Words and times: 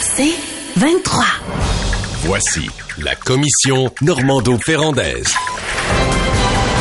C'est 0.00 0.34
23. 0.76 1.24
Voici 2.24 2.70
la 2.98 3.14
commission 3.16 3.92
Normando-Ferrandaise. 4.00 5.34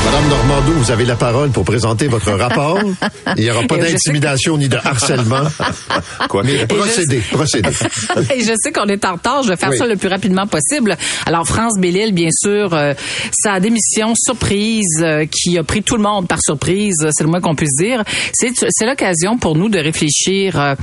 Madame 0.05 0.27
Normando, 0.29 0.71
vous 0.73 0.91
avez 0.91 1.05
la 1.05 1.15
parole 1.15 1.49
pour 1.51 1.63
présenter 1.63 2.07
votre 2.07 2.31
rapport. 2.37 2.77
Il 3.37 3.43
n'y 3.43 3.49
aura 3.49 3.63
pas 3.63 3.77
d'intimidation 3.77 4.57
ni 4.57 4.67
de 4.67 4.77
harcèlement. 4.77 5.43
Quoi? 6.29 6.43
Mais 6.43 6.65
procédez, 6.67 7.21
procédez. 7.31 7.69
Et 8.35 8.41
je 8.41 8.53
sais 8.61 8.71
qu'on 8.71 8.85
est 8.87 9.05
en 9.05 9.13
retard, 9.13 9.43
je 9.43 9.49
vais 9.49 9.55
faire 9.55 9.69
Oui. 9.69 9.77
ça 9.77 9.87
le 9.87 9.95
plus 9.95 10.09
rapidement 10.09 10.45
possible. 10.45 10.97
Alors, 11.25 11.47
France 11.47 11.73
Bellil, 11.79 12.13
bien 12.13 12.29
sûr, 12.31 12.73
euh, 12.73 12.93
sa 13.31 13.59
démission 13.59 14.13
surprise 14.15 14.99
euh, 15.01 15.25
qui 15.25 15.57
a 15.57 15.63
pris 15.63 15.81
tout 15.83 15.95
le 15.95 16.03
monde 16.03 16.27
par 16.27 16.39
surprise, 16.41 16.97
euh, 17.03 17.09
c'est 17.11 17.23
le 17.23 17.29
moins 17.29 17.39
qu'on 17.41 17.55
puisse 17.55 17.75
dire. 17.77 18.03
C'est 18.33 18.85
l'occasion 18.85 19.37
pour 19.37 19.55
nous 19.55 19.69
de 19.69 19.79
réfléchir 19.79 20.59
euh, 20.59 20.75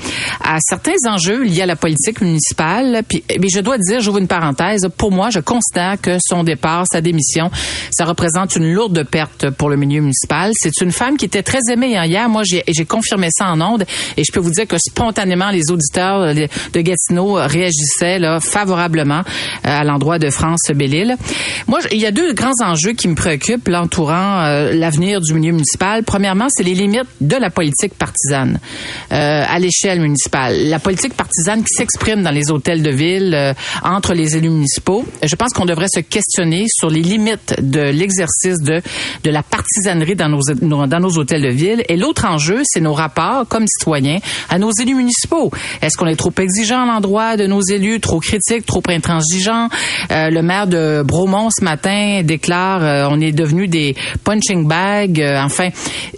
à 0.43 0.57
certains 0.61 0.93
enjeux 1.07 1.45
liés 1.45 1.62
à 1.62 1.66
la 1.66 1.77
politique 1.77 2.21
municipale. 2.23 3.02
Puis, 3.07 3.23
mais 3.39 3.48
je 3.52 3.61
dois 3.61 3.77
dire, 3.79 4.01
j'ouvre 4.01 4.19
une 4.19 4.29
parenthèse, 4.29 4.89
pour 4.97 5.12
moi, 5.12 5.29
je 5.30 5.41
considère 5.41 6.01
que 6.01 6.16
son 6.27 6.43
départ, 6.43 6.84
sa 6.91 7.01
démission, 7.01 7.51
ça 7.91 8.05
représente 8.07 8.57
une 8.57 8.73
lourde 8.73 9.05
perte 9.10 9.50
pour 9.50 9.69
le 9.69 9.77
milieu 9.77 10.00
municipal. 10.00 10.52
C'est 10.55 10.80
une 10.80 10.92
femme 10.92 11.16
qui 11.16 11.24
était 11.24 11.42
très 11.42 11.60
aimée 11.73 11.96
hein, 11.96 12.05
hier. 12.05 12.28
Moi, 12.28 12.42
j'ai 12.45 12.84
confirmé 12.84 13.28
ça 13.30 13.50
en 13.50 13.60
ondes 13.60 13.84
et 14.16 14.24
je 14.24 14.33
peux 14.33 14.41
vous 14.41 14.50
dire 14.50 14.66
que 14.66 14.77
spontanément, 14.78 15.50
les 15.50 15.70
auditeurs 15.70 16.20
euh, 16.20 16.34
de 16.73 16.80
Gatineau 16.80 17.34
réagissaient 17.34 18.19
là, 18.19 18.41
favorablement 18.41 19.20
euh, 19.20 19.23
à 19.64 19.84
l'endroit 19.84 20.19
de 20.19 20.30
France 20.30 20.70
Bellil. 20.74 21.16
Moi, 21.66 21.80
il 21.92 21.98
y 21.98 22.06
a 22.06 22.10
deux 22.10 22.33
grands 22.33 22.52
enjeux 22.62 22.92
qui 22.92 23.09
me 23.09 23.14
préoccupent 23.14 23.69
l'entourant 23.69 24.41
euh, 24.45 24.73
l'avenir 24.73 25.20
du 25.20 25.34
milieu 25.34 25.52
municipal. 25.52 26.02
Premièrement, 26.05 26.47
c'est 26.48 26.62
les 26.62 26.74
limites 26.74 27.08
de 27.20 27.36
la 27.36 27.50
politique 27.50 27.95
partisane 27.95 28.58
euh, 29.12 29.45
à 29.47 29.58
l'échelle 29.58 30.00
municipale. 30.00 30.69
La 30.69 30.78
politique 30.78 31.14
partisane 31.14 31.62
qui 31.62 31.74
s'exprime 31.74 32.22
dans 32.22 32.30
les 32.30 32.50
hôtels 32.50 32.83
de 32.83 32.91
ville 32.91 33.34
euh, 33.34 33.52
entre 33.83 34.14
les 34.14 34.36
élus 34.36 34.50
municipaux. 34.50 35.05
Je 35.22 35.34
pense 35.36 35.52
qu'on 35.52 35.64
devrait 35.64 35.89
se 35.92 36.00
questionner 36.00 36.67
sur 36.69 36.91
les 36.91 37.02
limites 37.02 37.55
de 37.61 37.80
l'exercice 37.80 38.58
de 38.62 38.80
de 39.25 39.31
la 39.31 39.43
partisanerie 39.43 40.15
dans 40.17 40.29
nos, 40.29 40.41
dans 40.87 41.01
nos 41.01 41.19
hôtels 41.19 41.43
de 41.43 41.48
ville. 41.48 41.83
Et 41.89 41.97
l'autre 41.97 42.25
enjeu, 42.27 42.61
c'est 42.65 42.81
nos 42.81 42.95
rapports 42.95 43.47
comme 43.48 43.67
citoyens 43.67 44.19
à 44.48 44.59
nos 44.59 44.70
élus 44.81 44.95
municipaux. 44.95 45.51
Est-ce 45.83 45.97
qu'on 45.97 46.07
est 46.07 46.17
trop 46.17 46.33
exigeant 46.41 46.83
à 46.83 46.87
l'endroit 46.87 47.37
de 47.37 47.47
nos 47.47 47.61
élus, 47.62 48.01
trop 48.01 48.20
critique, 48.20 48.67
trop 48.67 48.83
intransigeant? 48.89 49.69
Euh, 50.11 50.31
le 50.31 50.42
maire 50.42 50.67
de 50.67 51.03
Bromont 51.05 51.48
ce 51.51 51.65
matin 51.65 52.23
déclare 52.25 52.83
euh, 52.83 53.09
on 53.11 53.20
est 53.20 53.33
devenu 53.33 53.69
des 53.69 53.95
punching 54.25 54.67
bags. 54.67 55.20
Euh, 55.20 55.41
enfin, 55.42 55.69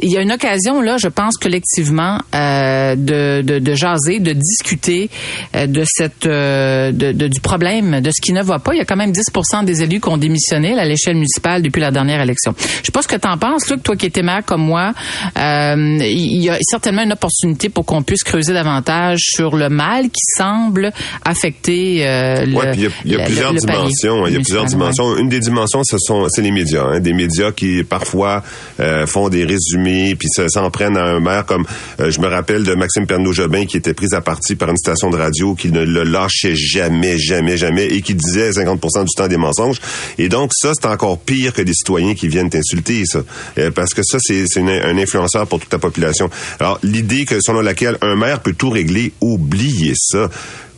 il 0.01 0.11
y 0.11 0.17
a 0.17 0.21
une 0.23 0.33
occasion 0.33 0.81
là, 0.81 0.97
je 0.99 1.09
pense 1.09 1.37
collectivement 1.37 2.19
euh, 2.35 2.95
de, 2.97 3.43
de, 3.43 3.75
jaser, 3.75 4.19
de 4.21 4.33
discuter 4.33 5.11
euh, 5.57 5.67
de 5.67 5.83
cette 5.87 6.27
de, 6.27 7.13
de- 7.13 7.29
du 7.29 7.41
problème, 7.41 8.01
de 8.01 8.11
ce 8.11 8.21
qui 8.21 8.33
ne 8.33 8.43
va 8.43 8.59
pas. 8.59 8.75
Il 8.75 8.79
y 8.79 8.81
a 8.81 8.85
quand 8.85 8.97
même 8.97 9.13
10 9.13 9.23
des 9.65 9.83
élus 9.83 10.01
qui 10.01 10.09
ont 10.09 10.17
démissionné 10.17 10.79
à 10.79 10.85
l'échelle 10.85 11.15
municipale 11.15 11.63
depuis 11.63 11.81
la 11.81 11.91
dernière 11.91 12.21
élection. 12.21 12.55
Je 12.81 12.87
sais 12.87 12.93
pas 12.93 13.03
ce 13.03 13.09
que 13.09 13.17
tu 13.17 13.29
en 13.29 13.39
penses, 13.39 13.69
Luc, 13.71 13.83
toi 13.83 13.97
qui 13.97 14.07
étais 14.07 14.23
maire 14.23 14.43
comme 14.45 14.63
moi. 14.63 14.93
euh, 15.39 15.99
il 16.01 16.43
y 16.43 16.51
a 16.51 16.59
certainement 16.63 17.03
une 17.03 17.13
opportunité 17.13 17.69
pour 17.69 17.85
qu'on 17.85 18.03
puisse 18.03 18.23
creuser 18.25 18.53
davantage 18.53 19.19
sur 19.21 19.57
le 19.57 19.69
mal 19.69 20.05
qui 20.07 20.21
semble 20.37 20.93
affecter 21.25 22.07
euh, 22.07 22.45
le, 22.47 22.55
Ouais, 22.57 22.71
puis 22.73 22.81
il 22.83 22.85
y 22.85 22.87
a, 22.87 22.91
il 23.05 23.13
y 23.13 23.15
a 23.15 23.19
le- 23.19 23.25
plusieurs 23.25 23.53
le 23.53 23.59
dimensions. 23.61 24.25
hein. 24.25 24.29
Il 24.29 24.33
y 24.35 24.37
a 24.37 24.41
plusieurs 24.41 24.65
dimensions. 24.67 25.17
Une 25.17 25.29
des 25.29 25.41
dimensions, 25.41 25.83
ce 25.85 25.97
sont 25.99 26.27
c'est 26.29 26.43
les 26.43 26.51
médias. 26.51 26.85
Hein. 26.85 27.01
Des 27.01 27.13
médias 27.13 27.53
qui 27.53 27.83
parfois 27.85 28.43
euh, 28.81 29.07
font 29.07 29.29
des 29.29 29.45
résumés 29.45 30.15
puis 30.17 30.29
se- 30.31 30.49
s'en 30.49 30.71
prennent 30.71 30.97
à 30.97 31.05
un 31.05 31.21
maire 31.21 31.47
comme 31.47 31.65
euh, 32.01 32.11
je 32.11 32.21
me 32.21 32.27
rappelle 32.29 32.63
de 32.65 32.75
Maxime 32.75 33.07
Pernaud-Jobin 33.07 33.67
qui 33.67 33.77
était 33.77 33.95
pris 33.95 34.09
à 34.13 34.21
partie 34.21 34.55
par 34.57 34.69
une 34.71 34.77
station 34.77 35.11
de 35.11 35.17
radio 35.17 35.55
qui 35.55 35.71
ne 35.71 35.83
le 35.85 36.03
lâchait 36.05 36.55
jamais, 36.55 37.19
jamais, 37.19 37.57
jamais 37.57 37.87
et 37.87 38.01
qui 38.03 38.15
disait 38.15 38.51
50% 38.51 39.05
du 39.05 39.15
temps 39.17 39.29
des 39.29 39.37
mensonges. 39.37 39.79
Et 40.19 40.29
donc 40.29 40.51
ça, 40.55 40.73
c'est 40.75 40.87
encore 40.89 41.19
pire 41.19 41.53
que 41.53 41.63
des 41.63 41.73
citoyens 41.75 42.15
qui 42.15 42.29
viennent 42.29 42.51
ça. 42.63 43.23
Euh, 43.59 43.71
parce 43.71 43.95
que 43.95 44.03
ça, 44.03 44.19
c'est 44.21 44.47
un 44.59 44.99
influenceur 44.99 45.47
pour 45.47 45.61
toute 45.61 45.73
la 45.73 45.79
population. 45.79 46.31
Alors, 46.61 46.79
l'idée 46.83 47.25
que 47.25 47.37
selon 47.41 47.61
laquelle 47.61 47.99
un 48.03 48.17
maire 48.17 48.41
peut 48.41 48.55
tout 48.55 48.71
régler, 48.71 49.13
oubliez 49.21 49.95
ça. 49.97 50.29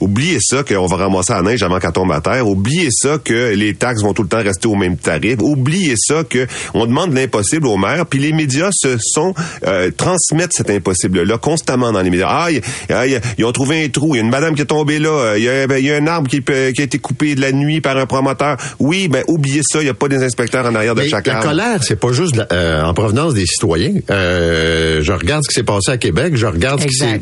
Oubliez 0.01 0.39
ça 0.41 0.63
qu'on 0.63 0.87
va 0.87 0.97
ramasser 0.97 1.33
la 1.33 1.43
neige 1.43 1.63
avant 1.63 1.79
qu'elle 1.79 1.93
tombe 1.93 2.13
à 2.13 2.21
terre. 2.21 2.47
Oubliez 2.47 2.89
ça 2.91 3.19
que 3.23 3.55
les 3.55 3.75
taxes 3.75 4.03
vont 4.03 4.13
tout 4.13 4.23
le 4.23 4.29
temps 4.29 4.43
rester 4.43 4.69
au 4.69 4.75
même 4.75 4.97
tarif. 4.97 5.37
Oubliez 5.41 5.95
ça 5.97 6.23
que 6.29 6.47
on 6.75 6.87
demande 6.87 7.15
l'impossible 7.15 7.67
aux 7.67 7.77
maires. 7.77 8.07
Puis 8.07 8.19
les 8.19 8.33
médias 8.33 8.71
se 8.73 8.97
sont 9.01 9.35
euh, 9.67 9.91
transmettent 9.97 10.53
cet 10.53 10.71
impossible-là 10.71 11.39
constamment 11.39 11.93
dans 11.93 12.03
les 12.03 12.11
médias. 12.11 12.29
Ah, 12.29 12.51
il- 12.51 12.61
ah, 12.91 13.07
il- 13.07 13.21
ils 13.39 13.45
ont 13.45 13.53
trouvé 13.53 13.85
un 13.85 13.89
trou. 13.89 14.15
Il 14.15 14.19
y 14.19 14.21
a 14.21 14.25
une 14.25 14.31
madame 14.31 14.55
qui 14.55 14.63
est 14.63 14.67
tombée 14.67 14.99
là. 14.99 15.35
Il 15.37 15.45
y 15.45 15.49
a, 15.49 15.67
ben, 15.67 15.77
il 15.79 15.87
y 15.87 15.93
a 15.93 15.97
un 15.97 16.07
arbre 16.07 16.29
qui, 16.29 16.41
peut- 16.41 16.73
qui 16.75 16.81
a 16.81 16.85
été 16.85 16.99
coupé 16.99 17.35
de 17.35 17.41
la 17.41 17.53
nuit 17.53 17.81
par 17.81 17.97
un 17.97 18.07
promoteur. 18.07 18.57
Oui, 18.79 19.09
ben 19.09 19.23
oubliez 19.29 19.63
ça. 19.63 19.81
Il 19.81 19.85
n'y 19.85 19.91
a 19.91 19.95
pas 19.95 20.09
des 20.09 20.23
inspecteurs 20.23 20.67
en 20.67 20.75
arrière 20.75 20.95
de 20.95 21.03
Mais 21.03 21.09
chaque 21.09 21.27
la 21.27 21.37
arbre. 21.37 21.49
colère, 21.49 21.83
c'est 21.83 21.99
pas 21.99 22.13
juste 22.13 22.37
la- 22.37 22.47
euh, 22.53 22.83
en 22.83 22.95
provenance 22.95 23.35
des 23.35 23.47
citoyens. 23.47 23.95
Euh, 24.11 25.01
je 25.03 25.13
regarde 25.13 25.43
ce 25.45 25.49
qui 25.49 25.55
s'est 25.55 25.63
passé 25.65 25.91
à 25.91 25.97
Québec, 25.99 26.37
je 26.37 26.47
regarde 26.47 26.81
ce 26.81 26.87
qui 26.87 26.95
s'est... 26.95 27.21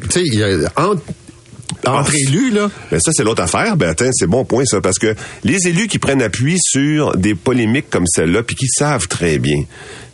entre, 1.87 2.10
Ah, 2.15 2.16
élus, 2.28 2.50
là... 2.50 2.70
Ben 2.91 3.00
ça, 3.00 3.10
c'est 3.12 3.25
l'autre 3.25 3.43
affaire. 3.43 3.76
Ben 3.76 3.94
c'est 4.12 4.26
bon 4.26 4.44
point 4.44 4.65
ça, 4.65 4.81
parce 4.81 4.98
que 4.98 5.15
les 5.44 5.66
élus 5.69 5.88
qui 5.88 5.98
prennent 5.98 6.22
appui 6.22 6.56
sur 6.60 7.16
des 7.16 7.34
polémiques 7.34 7.91
comme 7.91 8.06
celle-là, 8.06 8.43
puis 8.43 8.56
qui 8.56 8.66
savent 8.69 9.09
très 9.09 9.38
bien, 9.38 9.62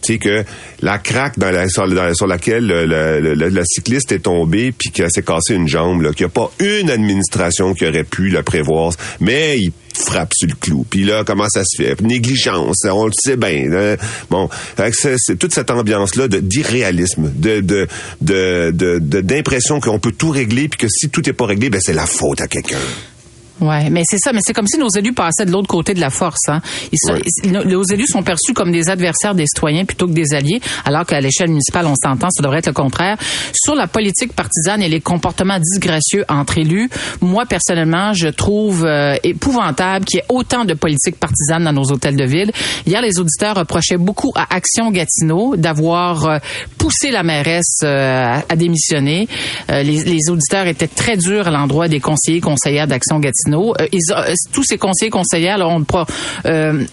tu 0.01 0.13
sais 0.15 0.19
que 0.19 0.45
la 0.81 0.99
craque 0.99 1.39
dans 1.39 1.51
la, 1.51 1.69
sur, 1.69 1.89
dans- 1.89 2.15
sur 2.15 2.27
laquelle 2.27 2.67
le, 2.67 2.87
le- 2.87 3.35
le- 3.35 3.49
la 3.49 3.63
cycliste 3.65 4.13
est 4.13 4.21
tombée, 4.21 4.73
puis 4.73 4.91
qu'elle 4.91 5.11
s'est 5.11 5.23
cassée 5.23 5.55
une 5.55 5.69
jambe, 5.69 6.03
là, 6.03 6.13
qu'il 6.13 6.25
n'y 6.27 6.31
a 6.31 6.35
pas 6.35 6.51
une 6.61 6.91
administration 6.91 7.75
qui 7.75 7.87
aurait 7.87 8.05
pu 8.05 8.29
la 8.29 8.43
prévoir, 8.43 8.93
mais 9.21 9.59
il 9.59 9.73
frappe 9.95 10.33
sur 10.35 10.49
le 10.49 10.55
clou. 10.55 10.85
Puis 10.89 11.05
là, 11.05 11.25
comment 11.25 11.49
ça 11.49 11.63
se 11.65 11.83
fait? 11.83 12.01
Négligence, 12.01 12.85
on 12.85 13.07
le 13.07 13.13
sait 13.15 13.37
bien. 13.37 13.71
hein? 13.73 13.97
Bon, 14.31 14.49
c'est 14.93 15.39
toute 15.39 15.53
cette 15.55 15.71
ambiance-là 15.71 16.29
d'irréalisme, 16.29 17.31
de 17.35 17.61
de- 17.61 17.89
de- 18.21 19.21
d'impression 19.21 19.81
qu'on 19.81 19.99
peut 19.99 20.13
tout 20.13 20.31
régler, 20.31 20.69
puis 20.69 20.79
que 20.79 20.89
si 20.89 21.09
tout 21.09 21.23
n'est 21.27 21.33
pas 21.33 21.47
réglé, 21.47 21.71
ben 21.71 21.81
c'est 21.85 21.93
la 21.93 22.07
faute 22.07 22.41
à 22.41 22.47
quelqu'un. 22.49 22.79
Ouais, 23.61 23.91
mais 23.91 24.03
c'est 24.05 24.19
ça, 24.19 24.33
mais 24.33 24.41
c'est 24.45 24.53
comme 24.53 24.67
si 24.67 24.79
nos 24.79 24.89
élus 24.89 25.13
passaient 25.13 25.45
de 25.45 25.51
l'autre 25.51 25.67
côté 25.67 25.95
de 25.95 26.01
la 26.01 26.11
force. 26.11 26.49
Hein. 26.49 26.61
Ils 26.93 26.99
sont- 26.99 27.13
Ouais. 27.15 27.23
ils- 27.45 27.51
nos, 27.53 27.65
nos 27.65 27.83
élus 27.83 28.07
sont 28.07 28.23
perçus 28.23 28.55
comme 28.55 28.71
des 28.71 28.89
adversaires 28.89 29.35
des 29.35 29.47
citoyens 29.47 29.85
plutôt 29.85 30.07
que 30.07 30.13
des 30.13 30.33
alliés, 30.35 30.61
alors 30.85 31.05
qu'à 31.05 31.21
l'échelle 31.21 31.49
municipale, 31.49 31.87
on 31.87 31.95
s'entend, 31.95 32.29
ça 32.31 32.43
devrait 32.43 32.59
être 32.59 32.69
le 32.69 32.73
contraire. 32.73 33.17
Sur 33.53 33.75
la 33.75 33.87
politique 33.87 34.33
partisane 34.33 34.83
et 34.83 34.89
les 34.89 35.01
comportements 35.01 35.59
disgracieux 35.59 36.25
entre 36.29 36.59
élus, 36.59 36.89
moi 37.21 37.47
personnellement, 37.47 38.13
je 38.13 38.29
trouve 38.29 38.85
euh, 38.85 39.17
épouvantable 39.25 40.05
qu'il 40.05 40.19
y 40.19 40.21
ait 40.21 40.27
autant 40.29 40.65
de 40.65 40.75
politique 40.75 41.19
partisane 41.19 41.65
dans 41.65 41.73
nos 41.73 41.91
hôtels 41.91 42.17
de 42.17 42.25
ville. 42.25 42.53
Hier, 42.87 43.01
les 43.03 43.19
auditeurs 43.19 43.57
reprochaient 43.57 43.97
beaucoup 43.99 44.33
à 44.37 44.55
Action 44.55 44.91
Gatineau 44.91 45.57
d'avoir 45.57 46.27
euh, 46.27 46.39
poussé 46.79 47.11
la 47.11 47.23
mairesse 47.23 47.81
euh, 47.83 48.25
à, 48.25 48.45
à 48.49 48.57
démissionner. 48.57 49.29
Euh, 49.71 49.83
les, 49.83 50.05
les 50.05 50.31
auditeurs 50.31 50.67
étaient 50.67 50.87
très 50.89 51.17
durs 51.17 51.49
à 51.49 51.51
l'endroit 51.51 51.89
des 51.89 52.01
conseillers 52.01 52.41
conseillères 52.41 52.87
d'Action 52.87 53.19
Gatineau. 53.19 53.48
Euh, 53.55 53.87
ils 53.93 54.01
euh, 54.13 54.33
tous 54.53 54.63
ces 54.65 54.79
conseillers 54.79 55.11
conseillères 55.11 55.59
là, 55.59 55.69
ont, 55.69 55.83
pro- 55.85 56.05
euh, 56.47 56.85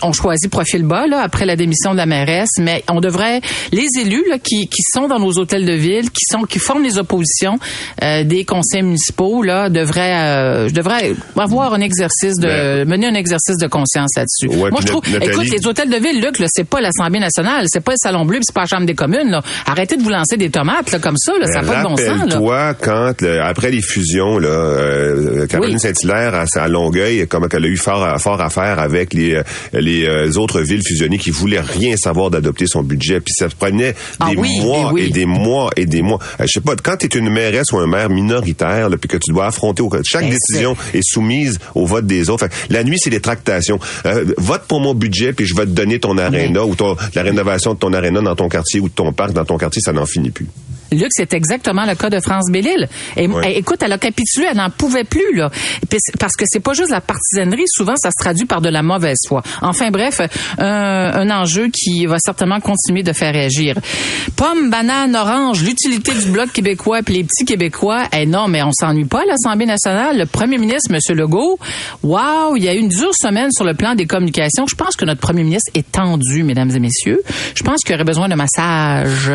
profil 0.52 0.84
bas 0.84 1.08
là, 1.08 1.22
après 1.22 1.46
la 1.46 1.56
démission 1.56 1.92
de 1.92 1.98
la 1.98 2.06
mairesse, 2.06 2.50
mais 2.60 2.84
on 2.90 3.00
devrait 3.02 3.42
les 3.72 3.88
élus 4.00 4.24
là, 4.30 4.38
qui, 4.40 4.68
qui 4.68 4.82
sont 4.94 5.08
dans 5.08 5.20
nos 5.20 5.34
hôtels 5.38 5.66
de 5.66 5.74
ville, 5.74 6.10
qui 6.12 6.24
sont 6.32 6.44
qui 6.44 6.60
forment 6.60 6.84
les 6.84 6.98
oppositions 6.98 7.58
euh, 8.04 8.24
des 8.24 8.46
conseils 8.46 8.84
municipaux 8.84 9.44
là, 9.44 9.70
devraient 9.70 10.16
euh, 10.16 10.68
je 10.70 10.74
devrais 10.74 11.14
avoir 11.38 11.74
un 11.74 11.82
exercice 11.82 12.36
de 12.40 12.48
Ben. 12.48 12.88
mener 12.88 13.08
un 13.08 13.16
exercice 13.16 13.58
de 13.58 13.68
conscience 13.68 14.12
là-dessus. 14.16 14.48
Ouais, 14.60 14.70
Moi 14.72 14.80
je 14.82 14.88
trouve, 14.88 15.02
Nathalie- 15.12 15.32
écoute 15.32 15.50
les 15.52 15.68
hôtels 15.68 15.90
de 15.90 15.98
ville, 15.98 16.22
Luc, 16.22 16.36
c'est 16.48 16.64
pas 16.68 16.82
l'Assemblée 16.82 17.20
nationale, 17.20 17.66
c'est 17.68 17.82
pas 17.84 17.92
le 17.92 17.98
Salon 18.02 18.26
Bleu, 18.26 18.40
c'est 18.42 18.54
pas 18.54 18.62
la 18.62 18.68
Chambre 18.68 18.86
des 18.86 18.96
communes. 18.96 19.30
Là. 19.30 19.42
Arrêtez 19.66 19.98
de 19.98 20.04
vous 20.04 20.10
lancer 20.10 20.38
des 20.38 20.50
tomates 20.50 20.92
là, 20.92 21.00
comme 21.00 21.18
ça, 21.18 21.34
là, 21.40 21.46
ça 21.48 21.62
n'a 21.62 21.68
pas 21.68 21.80
de 21.80 21.84
bon 21.88 21.98
sens. 21.98 22.06
Là. 22.08 22.14
Rappelle-toi 22.14 22.74
quand, 22.82 23.22
le- 23.22 23.42
après 23.42 23.72
les 23.72 23.82
fusions, 23.82 24.38
là, 24.38 25.46
Caroline 25.48 25.76
Oui. 25.76 25.80
Saint-Hilaire 25.80 26.36
à, 26.56 26.64
à 26.64 26.68
Longueuil, 26.68 27.28
comme 27.28 27.48
qu'elle 27.48 27.66
a 27.66 27.68
eu 27.68 27.78
fort 27.78 28.04
à, 28.04 28.18
fort 28.20 28.42
à 28.42 28.50
faire 28.50 28.80
avec 28.80 29.14
les, 29.14 29.36
euh, 29.36 29.44
les 29.74 30.06
euh, 30.06 30.32
autres 30.38 30.62
villes 30.62 30.84
fusionnées 30.86 31.18
qui 31.18 31.32
voulaient 31.32 31.62
rien 31.62 31.96
savoir 31.98 32.30
d'adopter 32.30 32.66
son 32.68 32.84
budget. 32.84 33.20
Puis 33.20 33.34
ça 33.38 33.48
prenait 33.50 33.94
des 33.94 33.98
Ah 34.20 34.30
oui, 34.38 34.60
mois 34.62 34.92
oui, 34.94 35.04
et 35.04 35.10
des 35.10 35.26
mois 35.26 35.70
et 35.76 35.86
des 35.86 36.02
mois. 36.02 36.20
Euh, 36.40 36.46
je 36.46 36.54
sais 36.54 36.62
pas, 36.62 36.76
quand 36.76 36.98
tu 36.98 37.06
es 37.06 37.20
une 37.20 37.30
mairesse 37.30 37.72
ou 37.72 37.78
un 37.78 37.88
maire 37.88 38.10
minoritaire, 38.10 38.90
là, 38.90 38.98
puis 38.98 39.08
que 39.08 39.18
tu 39.18 39.32
dois 39.32 39.48
affronter 39.48 39.82
au, 39.82 39.90
chaque 40.04 40.24
Ben, 40.24 40.32
décision 40.32 40.76
est 40.94 41.04
soumise 41.04 41.60
au 41.74 41.86
vote 41.86 42.06
des 42.06 42.30
autres. 42.30 42.48
Fait 42.48 42.74
la 42.74 42.84
nuit, 42.84 42.98
c'est 43.00 43.10
les 43.10 43.22
tractations. 43.22 43.80
Euh, 44.06 44.26
vote 44.38 44.64
pour 44.68 44.80
mon 44.80 44.94
budget, 44.94 45.34
puis 45.34 45.46
je 45.46 45.56
vais 45.56 45.66
te 45.66 45.72
donner 45.72 46.00
ton 46.00 46.18
aréna 46.18 46.66
ou 46.66 46.76
ton, 46.76 46.96
la 47.14 47.24
rénovation 47.24 47.74
de 47.74 47.80
ton 47.80 47.94
aréna 47.94 48.22
dans 48.22 48.36
ton 48.36 48.50
quartier 48.50 48.80
ou 48.80 48.90
de 48.90 48.94
ton 48.94 49.12
parc 49.14 49.34
dans 49.34 49.46
ton 49.46 49.58
quartier, 49.58 49.82
ça 49.82 49.94
n'en 49.94 50.06
finit 50.06 50.32
plus. 50.32 50.48
Luc, 50.92 51.08
c'est 51.12 51.34
exactement 51.34 51.86
le 51.86 51.96
cas 51.96 52.10
de 52.10 52.20
France 52.20 52.46
Bellil. 52.52 52.88
Et, 53.18 53.26
et- 53.44 53.58
écoute, 53.58 53.80
elle 53.82 53.92
a 53.94 53.98
capitulé, 53.98 54.48
elle 54.52 54.58
n'en 54.58 54.70
pouvait 54.70 55.04
plus 55.04 55.36
là, 55.36 55.50
parce 56.20 56.34
que 56.36 56.46
c'est 56.48 56.60
pas 56.60 56.74
juste 56.74 56.92
la 56.92 57.02
partisanerie. 57.02 57.64
Souvent, 57.68 57.96
ça 57.96 58.10
se 58.12 58.16
traduit 58.24 58.46
par 58.46 58.62
de 58.62 58.70
la 58.70 58.82
mauvaise 58.84 59.18
foi. 59.28 59.42
Enfin 59.62 59.90
bref, 59.92 60.22
un, 60.58 60.66
un 60.66 61.30
enjeu 61.32 61.70
qui 61.74 62.06
va 62.06 62.18
certainement 62.20 62.60
continuer 62.60 63.04
de 63.04 63.14
faire 63.14 63.34
réagir. 63.34 63.76
Pomme, 64.36 64.70
banane, 64.70 65.16
orange, 65.16 65.64
l'utilité 65.64 66.14
du 66.14 66.32
bloc 66.32 66.52
québécois 66.52 67.02
puis 67.04 67.16
les 67.16 67.24
petits 67.24 67.46
Québécois. 67.46 68.04
Eh 68.14 68.26
non, 68.26 68.48
mais 68.48 68.62
on 68.64 68.72
s'ennuie 68.72 69.06
pas 69.06 69.22
à 69.22 69.26
l'Assemblée 69.26 69.66
nationale. 69.66 70.18
Le 70.18 70.26
Premier 70.26 70.58
ministre, 70.58 70.92
M. 70.94 71.00
Legault, 71.18 71.58
wow, 72.04 72.56
il 72.56 72.64
y 72.64 72.68
a 72.70 72.74
eu 72.74 72.80
une 72.80 72.88
dure 72.90 73.14
semaine 73.16 73.52
sur 73.52 73.64
le 73.66 73.74
plan 73.74 73.96
des 73.96 74.06
communications. 74.06 74.66
Je 74.68 74.76
pense 74.76 74.96
que 74.96 75.06
notre 75.06 75.22
Premier 75.22 75.44
ministre 75.44 75.72
est 75.76 75.90
tendu, 75.92 76.44
mesdames 76.44 76.72
et 76.76 76.80
messieurs. 76.80 77.22
Je 77.56 77.64
pense 77.64 77.82
qu'il 77.84 77.96
aurait 77.96 78.04
besoin 78.04 78.28
d'un 78.28 78.36
massage, 78.36 79.32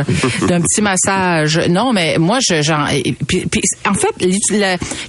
d'un 0.48 0.60
petit 0.60 0.82
massage. 0.82 1.39
Non, 1.68 1.92
mais 1.92 2.16
moi, 2.18 2.38
je, 2.40 2.62
genre, 2.62 2.88
en 3.88 3.94
fait, 3.94 4.26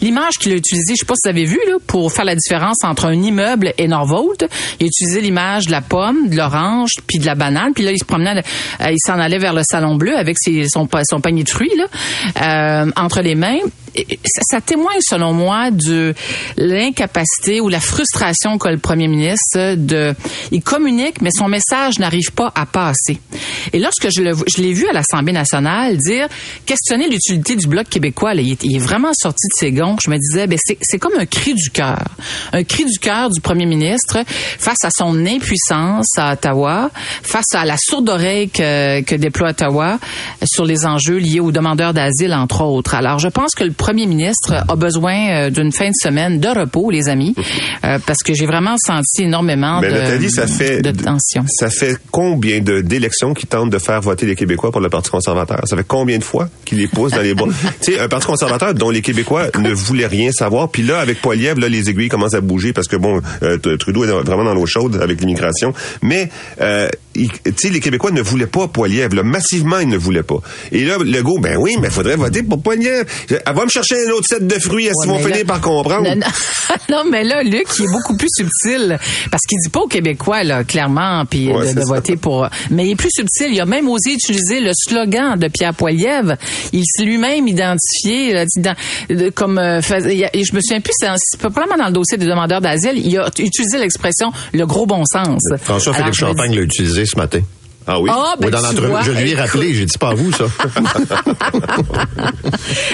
l'image 0.01 0.37
qu'il 0.39 0.51
a 0.51 0.55
utilisée, 0.55 0.93
je 0.95 0.99
sais 0.99 1.05
pas 1.05 1.15
si 1.15 1.21
vous 1.29 1.29
avez 1.29 1.45
vu, 1.45 1.59
pour 1.87 2.11
faire 2.11 2.25
la 2.25 2.35
différence 2.35 2.77
entre 2.83 3.05
un 3.05 3.13
immeuble 3.13 3.73
et 3.77 3.87
Norvolt, 3.87 4.45
il 4.79 4.83
a 4.85 4.87
utilisé 4.87 5.21
l'image 5.21 5.67
de 5.67 5.71
la 5.71 5.81
pomme, 5.81 6.29
de 6.29 6.35
l'orange, 6.35 6.91
puis 7.07 7.19
de 7.19 7.25
la 7.25 7.35
banane, 7.35 7.73
puis 7.73 7.83
là, 7.83 7.91
il 7.91 7.97
se 7.99 8.05
promenait, 8.05 8.41
euh, 8.81 8.91
il 8.91 8.97
s'en 9.05 9.19
allait 9.19 9.39
vers 9.39 9.53
le 9.53 9.61
salon 9.63 9.95
bleu 9.95 10.17
avec 10.17 10.37
son, 10.67 10.87
pa- 10.87 11.03
son 11.03 11.19
panier 11.21 11.43
de 11.43 11.49
fruits, 11.49 11.71
euh, 12.41 12.91
entre 12.95 13.21
les 13.21 13.35
mains. 13.35 13.57
Ça, 14.49 14.61
témoigne, 14.61 14.99
selon 15.01 15.33
moi, 15.33 15.71
de 15.71 16.13
l'incapacité 16.57 17.61
ou 17.61 17.69
la 17.69 17.79
frustration 17.79 18.57
qu'a 18.57 18.71
le 18.71 18.77
premier 18.77 19.07
ministre 19.07 19.75
de, 19.75 20.13
il 20.51 20.61
communique, 20.61 21.21
mais 21.21 21.31
son 21.31 21.47
message 21.47 21.99
n'arrive 21.99 22.31
pas 22.31 22.51
à 22.55 22.65
passer. 22.65 23.19
Et 23.73 23.79
lorsque 23.79 24.09
je 24.11 24.61
l'ai 24.61 24.73
vu 24.73 24.87
à 24.87 24.93
l'Assemblée 24.93 25.33
nationale 25.33 25.97
dire, 25.97 26.27
questionner 26.65 27.09
l'utilité 27.09 27.55
du 27.55 27.67
Bloc 27.67 27.89
québécois, 27.89 28.33
il, 28.35 28.51
est, 28.51 28.79
vraiment 28.79 29.13
sorti 29.13 29.47
de 29.47 29.59
ses 29.59 29.71
gonds. 29.71 29.95
Je 30.03 30.09
me 30.09 30.17
disais, 30.17 30.47
ben, 30.47 30.57
c'est 30.61 30.77
c'est 30.81 30.99
comme 30.99 31.13
un 31.17 31.25
cri 31.25 31.53
du 31.53 31.69
cœur. 31.69 32.03
Un 32.51 32.63
cri 32.63 32.85
du 32.85 32.99
cœur 32.99 33.29
du 33.29 33.39
premier 33.39 33.65
ministre 33.65 34.19
face 34.27 34.83
à 34.83 34.89
son 34.91 35.25
impuissance 35.25 36.07
à 36.17 36.33
Ottawa, 36.33 36.91
face 37.23 37.53
à 37.53 37.65
la 37.65 37.77
sourde 37.77 38.09
oreille 38.09 38.49
que, 38.49 39.01
que 39.01 39.15
déploie 39.15 39.51
Ottawa 39.51 39.99
sur 40.43 40.65
les 40.65 40.85
enjeux 40.85 41.17
liés 41.17 41.39
aux 41.39 41.51
demandeurs 41.51 41.93
d'asile, 41.93 42.33
entre 42.33 42.61
autres. 42.63 42.95
Alors, 42.95 43.19
je 43.19 43.29
pense 43.29 43.55
que 43.55 43.63
le 43.63 43.71
premier 43.81 44.05
ministre 44.05 44.53
a 44.67 44.75
besoin 44.75 45.29
euh, 45.29 45.49
d'une 45.49 45.71
fin 45.71 45.87
de 45.87 45.95
semaine 45.99 46.39
de 46.39 46.47
repos, 46.47 46.91
les 46.91 47.09
amis, 47.09 47.33
euh, 47.83 47.97
parce 48.05 48.19
que 48.19 48.31
j'ai 48.35 48.45
vraiment 48.45 48.75
senti 48.77 49.23
énormément 49.23 49.81
Mais 49.81 49.89
de, 49.89 49.93
Nathalie, 49.93 50.29
ça 50.29 50.45
fait 50.45 50.81
de 50.83 50.91
tension. 50.91 51.43
ça 51.47 51.71
fait 51.71 51.97
combien 52.11 52.59
de 52.59 52.81
d'élections 52.81 53.33
qui 53.33 53.47
tentent 53.47 53.71
de 53.71 53.79
faire 53.79 53.99
voter 53.99 54.27
les 54.27 54.35
Québécois 54.35 54.71
pour 54.71 54.81
le 54.81 54.89
Parti 54.89 55.09
conservateur? 55.09 55.61
Ça 55.65 55.75
fait 55.75 55.85
combien 55.87 56.19
de 56.19 56.23
fois 56.23 56.47
qu'ils 56.63 56.77
les 56.77 56.87
poussent 56.87 57.13
dans 57.13 57.21
les 57.21 57.33
bois 57.33 57.47
Tu 57.81 57.93
sais, 57.93 57.99
un 57.99 58.07
Parti 58.07 58.27
conservateur 58.27 58.75
dont 58.75 58.91
les 58.91 59.01
Québécois 59.01 59.47
ne 59.59 59.71
voulaient 59.71 60.05
rien 60.05 60.31
savoir. 60.31 60.69
Puis 60.69 60.83
là, 60.83 60.99
avec 60.99 61.19
Poiliev, 61.19 61.57
là, 61.57 61.67
les 61.67 61.89
aiguilles 61.89 62.09
commencent 62.09 62.35
à 62.35 62.41
bouger 62.41 62.73
parce 62.73 62.87
que 62.87 62.97
bon, 62.97 63.19
euh, 63.41 63.57
Trudeau 63.77 64.03
est 64.03 64.07
vraiment 64.07 64.43
dans 64.43 64.53
l'eau 64.53 64.67
chaude 64.67 64.99
avec 65.01 65.19
l'immigration. 65.21 65.73
Mais 66.03 66.29
euh, 66.61 66.87
tu 67.13 67.29
sais, 67.57 67.69
les 67.69 67.79
Québécois 67.79 68.11
ne 68.11 68.21
voulaient 68.21 68.47
pas 68.47 68.67
Poiliev. 68.67 69.13
Là, 69.13 69.23
massivement, 69.23 69.79
ils 69.79 69.87
ne 69.87 69.97
voulaient 69.97 70.23
pas. 70.23 70.39
Et 70.71 70.83
là, 70.85 70.97
Legault, 71.03 71.39
ben 71.39 71.57
oui, 71.57 71.75
mais 71.81 71.89
faudrait 71.89 72.15
voter 72.15 72.43
pour 72.43 72.61
Poiliev. 72.61 73.05
Elle 73.29 73.41
va 73.55 73.65
me 73.65 73.69
chercher 73.69 73.95
un 74.07 74.11
autre 74.11 74.27
set 74.27 74.45
de 74.47 74.59
fruits. 74.59 74.85
Est-ce 74.87 74.93
qu'ils 75.03 75.11
Ouais, 75.11 75.21
vont 75.21 75.27
finir 75.27 75.45
par 75.45 75.61
comprendre? 75.61 76.07
Non, 76.07 76.15
non. 76.15 76.27
Non, 76.89 77.03
mais 77.09 77.23
là, 77.23 77.43
Luc, 77.43 77.67
il 77.79 77.85
est 77.85 77.91
beaucoup 77.91 78.15
plus 78.17 78.27
subtil 78.35 78.97
parce 79.29 79.43
qu'il 79.47 79.57
dit 79.63 79.69
pas 79.69 79.81
aux 79.81 79.87
Québécois, 79.87 80.43
là, 80.43 80.63
clairement, 80.63 81.25
puis 81.25 81.49
Ouais, 81.51 81.73
de, 81.73 81.81
voter 81.81 82.15
pour. 82.17 82.47
Mais 82.69 82.85
il 82.87 82.91
est 82.91 82.95
plus 82.95 83.09
subtil. 83.11 83.47
Il 83.53 83.59
a 83.61 83.65
même 83.65 83.87
osé 83.89 84.13
utiliser 84.13 84.59
le 84.61 84.71
slogan 84.73 85.37
de 85.37 85.47
Pierre 85.47 85.73
Poilievre. 85.73 86.35
Il 86.73 86.83
s'est 86.85 87.03
lui-même 87.03 87.47
identifié 87.47 88.33
là, 88.33 88.45
dans- 88.57 88.75
de- 89.09 89.29
comme. 89.29 89.57
euh, 89.57 89.81
fais- 89.81 89.95
a- 90.25 90.29
je 90.33 90.53
me 90.55 90.61
souviens 90.61 90.81
plus, 90.81 90.93
c'est 90.97 91.39
probablement 91.39 91.77
dans 91.77 91.87
le 91.87 91.93
dossier 91.93 92.17
des 92.17 92.25
demandeurs 92.25 92.61
d'asile. 92.61 92.93
Il 93.05 93.17
a 93.17 93.27
utilisé 93.39 93.77
l'expression 93.77 94.31
le 94.53 94.65
gros 94.65 94.85
bon 94.85 95.03
sens. 95.05 95.41
François-Philippe 95.61 96.13
Champagne 96.13 96.55
l'a 96.55 96.61
utilisé 96.61 97.00
ce 97.05 97.17
matin. 97.17 97.41
Ah 97.87 97.99
oui? 97.99 98.09
Ah, 98.13 98.35
ben, 98.39 98.45
oui, 98.47 98.51
dans 98.51 98.59
tu 98.59 98.63
l'entrevue. 98.65 98.87
vois. 98.87 99.01
Je 99.01 99.11
lui 99.11 99.31
ai 99.31 99.35
rappelé, 99.35 99.73
j'ai 99.73 99.85
dit 99.85 99.97
pas 99.97 100.09
à 100.09 100.13
vous, 100.13 100.31
ça. 100.31 100.45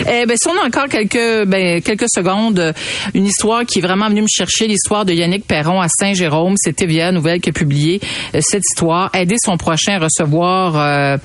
Eh 0.10 0.26
ben, 0.26 0.38
si 0.38 0.48
on 0.48 0.58
a 0.62 0.66
encore 0.66 0.88
quelques, 0.88 1.46
ben, 1.48 1.82
quelques 1.82 2.10
secondes, 2.14 2.60
euh, 2.60 2.74
une 3.14 3.26
histoire 3.26 3.66
qui 3.66 3.80
est 3.80 3.82
vraiment 3.82 4.08
venue 4.10 4.22
me 4.22 4.28
chercher, 4.30 4.68
l'histoire 4.68 5.06
de 5.06 5.14
Yannick 5.14 5.46
Perron 5.46 5.82
à 5.82 5.88
Saint-Jérôme. 5.90 6.54
C'est 6.58 6.76
TVA 6.76 7.12
Nouvelle 7.12 7.42
qui 7.42 7.50
a 7.50 7.54
publié 7.54 8.00
euh, 8.34 8.40
cette 8.42 8.64
histoire. 8.72 9.10
Aider 9.14 9.36
son 9.44 9.58
prochain 9.58 9.96
à 9.96 10.00
recevoir 10.06 10.76
euh, 10.78 11.18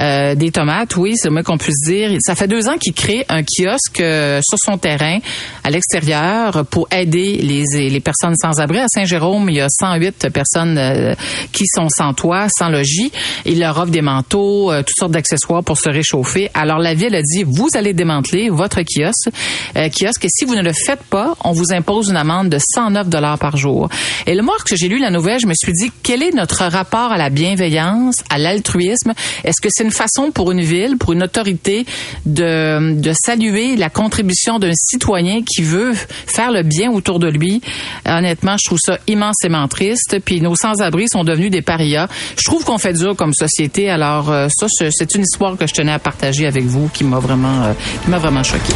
euh, 0.00 0.34
des 0.34 0.50
tomates, 0.50 0.96
oui, 0.96 1.14
c'est 1.16 1.28
le 1.28 1.32
moins 1.34 1.42
qu'on 1.42 1.58
puisse 1.58 1.82
dire. 1.86 2.10
Ça 2.20 2.34
fait 2.34 2.48
deux 2.48 2.68
ans 2.68 2.76
qu'il 2.78 2.92
crée 2.94 3.24
un 3.28 3.42
kiosque 3.42 4.00
euh, 4.00 4.40
sur 4.42 4.58
son 4.58 4.78
terrain, 4.78 5.18
à 5.64 5.70
l'extérieur, 5.70 6.64
pour 6.66 6.86
aider 6.92 7.38
les, 7.42 7.88
les 7.90 8.00
personnes 8.00 8.34
sans 8.36 8.60
abri. 8.60 8.78
À 8.78 8.86
Saint-Jérôme, 8.88 9.48
il 9.50 9.56
y 9.56 9.60
a 9.60 9.68
108 9.68 10.28
personnes 10.30 11.16
qui 11.52 11.64
sont 11.66 11.88
sans 11.88 12.12
toit, 12.14 12.46
sans 12.56 12.68
logis. 12.68 13.09
Il 13.46 13.60
leur 13.60 13.78
offre 13.78 13.90
des 13.90 14.02
manteaux, 14.02 14.70
euh, 14.70 14.82
toutes 14.82 14.96
sortes 14.98 15.12
d'accessoires 15.12 15.62
pour 15.62 15.78
se 15.78 15.88
réchauffer. 15.88 16.50
Alors 16.54 16.78
la 16.78 16.94
ville 16.94 17.14
a 17.14 17.22
dit, 17.22 17.44
vous 17.44 17.68
allez 17.74 17.92
démanteler 17.94 18.48
votre 18.50 18.80
kiosque, 18.82 19.30
euh, 19.76 19.88
kiosque 19.88 20.24
et 20.24 20.28
si 20.30 20.44
vous 20.44 20.54
ne 20.54 20.62
le 20.62 20.72
faites 20.72 21.02
pas, 21.02 21.34
on 21.44 21.52
vous 21.52 21.72
impose 21.72 22.10
une 22.10 22.16
amende 22.16 22.48
de 22.48 22.58
109 22.58 23.08
dollars 23.08 23.38
par 23.38 23.56
jour. 23.56 23.88
Et 24.26 24.34
le 24.34 24.42
mois 24.42 24.56
que 24.64 24.76
j'ai 24.76 24.88
lu 24.88 24.98
la 24.98 25.10
nouvelle, 25.10 25.40
je 25.40 25.46
me 25.46 25.54
suis 25.54 25.72
dit, 25.72 25.90
quel 26.02 26.22
est 26.22 26.34
notre 26.34 26.64
rapport 26.64 27.12
à 27.12 27.18
la 27.18 27.30
bienveillance, 27.30 28.16
à 28.28 28.38
l'altruisme? 28.38 29.12
Est-ce 29.44 29.60
que 29.60 29.68
c'est 29.70 29.84
une 29.84 29.90
façon 29.90 30.30
pour 30.30 30.52
une 30.52 30.60
ville, 30.60 30.96
pour 30.96 31.12
une 31.12 31.22
autorité 31.22 31.86
de, 32.26 33.00
de 33.00 33.12
saluer 33.12 33.76
la 33.76 33.90
contribution 33.90 34.58
d'un 34.58 34.72
citoyen 34.74 35.42
qui 35.42 35.62
veut 35.62 35.92
faire 36.26 36.52
le 36.52 36.62
bien 36.62 36.90
autour 36.90 37.18
de 37.18 37.28
lui? 37.28 37.60
Honnêtement, 38.06 38.56
je 38.58 38.66
trouve 38.66 38.78
ça 38.80 38.98
immensément 39.06 39.66
triste. 39.68 40.18
Puis 40.24 40.40
nos 40.40 40.54
sans-abri 40.54 41.08
sont 41.08 41.24
devenus 41.24 41.50
des 41.50 41.62
parias. 41.62 42.08
Je 42.36 42.44
trouve 42.44 42.64
qu'on 42.64 42.78
fait 42.78 42.89
dur 42.92 43.14
comme 43.16 43.32
société. 43.32 43.90
Alors 43.90 44.30
euh, 44.30 44.48
ça, 44.48 44.66
c'est- 44.68 45.14
une 45.14 45.22
histoire 45.22 45.56
que 45.56 45.66
je 45.66 45.72
tenais 45.74 45.92
à 45.92 45.98
partager 45.98 46.46
avec 46.46 46.64
vous 46.64 46.88
qui 46.92 47.04
m'a 47.04 47.18
vraiment, 47.18 47.62
euh, 47.64 47.72
qui 48.04 48.10
m'a 48.10 48.18
vraiment 48.18 48.42
choqué. 48.42 48.72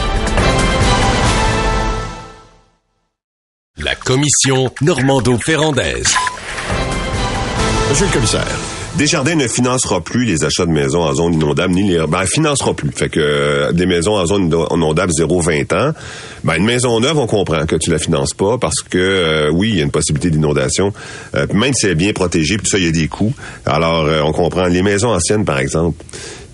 La 3.77 3.95
commission 3.97 4.71
Normando-Ferrandaise. 4.81 6.15
Monsieur 7.91 8.07
le 8.07 8.13
commissaire. 8.13 8.47
Desjardins 8.97 9.35
ne 9.35 9.49
financera 9.49 10.01
plus 10.01 10.25
les 10.25 10.45
achats 10.45 10.67
de 10.67 10.71
maisons 10.71 11.03
en 11.03 11.13
zone 11.15 11.35
inondable, 11.35 11.75
ni 11.75 11.83
les... 11.83 12.07
Ben, 12.07 12.27
financera 12.27 12.75
plus. 12.75 12.93
Fait 12.93 13.09
que 13.09 13.19
euh, 13.19 13.73
des 13.73 13.87
maisons 13.87 14.15
en 14.15 14.25
zone 14.25 14.55
inondable 14.71 15.11
0-20 15.11 15.75
ans, 15.75 15.93
ben, 16.45 16.55
une 16.55 16.65
maison 16.65 17.01
neuve, 17.01 17.19
on 17.19 17.27
comprend 17.27 17.67
que 17.67 17.75
tu 17.75 17.91
la 17.91 17.99
finances 17.99 18.35
pas 18.35 18.57
parce 18.57 18.83
que, 18.83 18.97
euh, 18.97 19.51
oui, 19.53 19.71
il 19.71 19.77
y 19.79 19.81
a 19.81 19.85
une 19.85 19.91
possibilité 19.91 20.31
d'inondation. 20.31 20.93
Euh, 21.35 21.49
même 21.53 21.75
si 21.75 21.87
elle 21.87 21.93
est 21.93 21.97
bien 21.97 22.13
protégée, 22.13 22.57
puis 22.57 22.67
tout 22.67 22.71
ça, 22.71 22.79
il 22.79 22.85
y 22.85 22.89
a 22.89 22.93
des 22.93 23.09
coûts. 23.09 23.35
Alors, 23.67 24.09
on 24.25 24.33
comprend. 24.33 24.67
Les 24.67 24.83
maisons 24.83 25.09
anciennes, 25.09 25.45
par 25.45 25.59
exemple, 25.59 25.97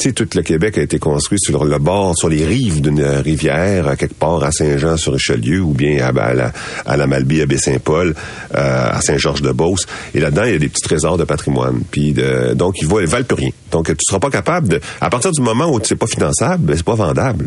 sais, 0.09 0.13
tout 0.13 0.29
le 0.35 0.43
Québec 0.43 0.79
a 0.79 0.83
été 0.83 0.99
construit 0.99 1.39
sur 1.41 1.65
le 1.65 1.79
bord, 1.79 2.17
sur 2.17 2.29
les 2.29 2.45
rives 2.45 2.81
d'une 2.81 3.05
rivière, 3.05 3.97
quelque 3.97 4.15
part 4.15 4.43
à 4.43 4.51
Saint-Jean-sur-Richelieu, 4.51 5.61
ou 5.61 5.73
bien 5.73 6.05
à, 6.05 6.35
la, 6.35 6.53
à 6.87 6.97
la 6.97 7.07
Malbaie, 7.07 7.43
à 7.43 7.47
Baie-Saint-Paul, 7.47 8.15
euh, 8.55 8.91
à 8.93 9.01
Saint-Georges-de-Beauce. 9.01 9.87
Et 10.15 10.21
là-dedans, 10.21 10.45
il 10.45 10.53
y 10.53 10.57
a 10.57 10.59
des 10.59 10.69
petits 10.69 10.83
trésors 10.83 11.19
de 11.19 11.25
patrimoine. 11.25 11.83
Puis 11.91 12.13
de, 12.13 12.55
donc, 12.55 12.81
ils, 12.81 12.89
ils 12.89 13.07
valent 13.07 13.25
plus 13.25 13.37
rien. 13.37 13.51
Donc, 13.71 13.87
tu 13.89 13.97
seras 14.07 14.19
pas 14.19 14.31
capable 14.31 14.69
de... 14.69 14.81
À 15.01 15.11
partir 15.11 15.33
du 15.33 15.41
moment 15.41 15.73
où 15.73 15.81
c'est 15.83 15.97
pas 15.97 16.07
finançable, 16.07 16.65
ben, 16.65 16.77
c'est 16.77 16.85
pas 16.85 16.95
vendable. 16.95 17.47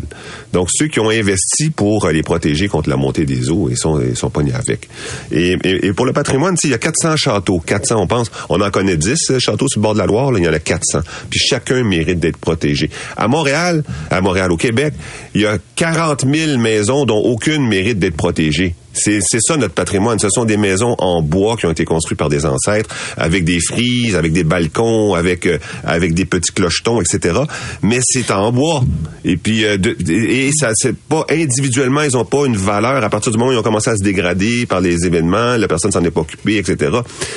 Donc, 0.52 0.68
ceux 0.72 0.88
qui 0.88 1.00
ont 1.00 1.10
investi 1.10 1.70
pour 1.70 2.04
euh, 2.04 2.12
les 2.12 2.22
protéger 2.22 2.68
contre 2.68 2.88
la 2.88 2.96
montée 2.96 3.24
des 3.24 3.50
eaux, 3.50 3.68
ils 3.70 3.76
sont, 3.76 4.00
ils 4.00 4.16
sont 4.16 4.30
pognés 4.30 4.54
avec. 4.54 4.88
Et, 5.30 5.56
et, 5.64 5.86
et 5.86 5.92
pour 5.92 6.06
le 6.06 6.12
patrimoine, 6.12 6.56
il 6.64 6.70
y 6.70 6.74
a 6.74 6.78
400 6.78 7.16
châteaux. 7.16 7.60
400, 7.60 7.96
on 7.98 8.06
pense, 8.06 8.30
on 8.48 8.60
en 8.60 8.70
connaît 8.70 8.96
10 8.96 9.30
euh, 9.30 9.38
châteaux 9.38 9.68
sur 9.68 9.80
le 9.80 9.82
bord 9.82 9.94
de 9.94 9.98
la 9.98 10.06
Loire, 10.06 10.32
là, 10.32 10.38
il 10.38 10.44
y 10.44 10.48
en 10.48 10.52
a 10.52 10.58
400. 10.58 11.00
Puis 11.30 11.40
chacun 11.40 11.84
mérite 11.84 12.18
d'être 12.20 12.38
protégé. 12.38 12.90
À 13.16 13.28
Montréal, 13.28 13.84
à 14.10 14.20
Montréal, 14.20 14.52
au 14.52 14.56
Québec, 14.56 14.94
il 15.34 15.42
y 15.42 15.46
a 15.46 15.58
40 15.76 16.24
000 16.26 16.58
maisons 16.58 17.04
dont 17.04 17.18
aucune 17.18 17.66
mérite 17.66 17.98
d'être 17.98 18.16
protégée. 18.16 18.74
C'est, 18.94 19.20
ça 19.40 19.56
notre 19.56 19.74
patrimoine. 19.74 20.18
Ce 20.18 20.28
sont 20.30 20.44
des 20.44 20.56
maisons 20.56 20.94
en 20.98 21.20
bois 21.20 21.56
qui 21.56 21.66
ont 21.66 21.70
été 21.70 21.84
construites 21.84 22.18
par 22.18 22.28
des 22.28 22.46
ancêtres, 22.46 22.88
avec 23.16 23.44
des 23.44 23.58
frises, 23.60 24.14
avec 24.16 24.32
des 24.32 24.44
balcons, 24.44 25.14
avec 25.14 25.46
euh, 25.46 25.58
avec 25.84 26.14
des 26.14 26.24
petits 26.24 26.52
clochetons, 26.52 27.00
etc. 27.00 27.40
Mais 27.82 27.98
c'est 28.02 28.30
en 28.30 28.52
bois. 28.52 28.82
Et 29.24 29.36
puis 29.36 29.64
euh, 29.64 29.76
de- 29.76 29.96
et 30.08 30.50
ça 30.54 30.70
c'est 30.74 30.96
pas 30.96 31.24
individuellement, 31.30 32.02
ils 32.02 32.16
ont 32.16 32.24
pas 32.24 32.46
une 32.46 32.56
valeur. 32.56 33.02
À 33.04 33.10
partir 33.10 33.32
du 33.32 33.38
moment 33.38 33.50
où 33.50 33.54
ils 33.54 33.58
ont 33.58 33.62
commencé 33.62 33.90
à 33.90 33.96
se 33.96 34.02
dégrader 34.02 34.66
par 34.66 34.80
les 34.80 35.04
événements, 35.04 35.56
la 35.56 35.68
personne 35.68 35.90
s'en 35.92 36.04
est 36.04 36.10
pas 36.10 36.20
occupée, 36.20 36.56
etc. 36.58 36.92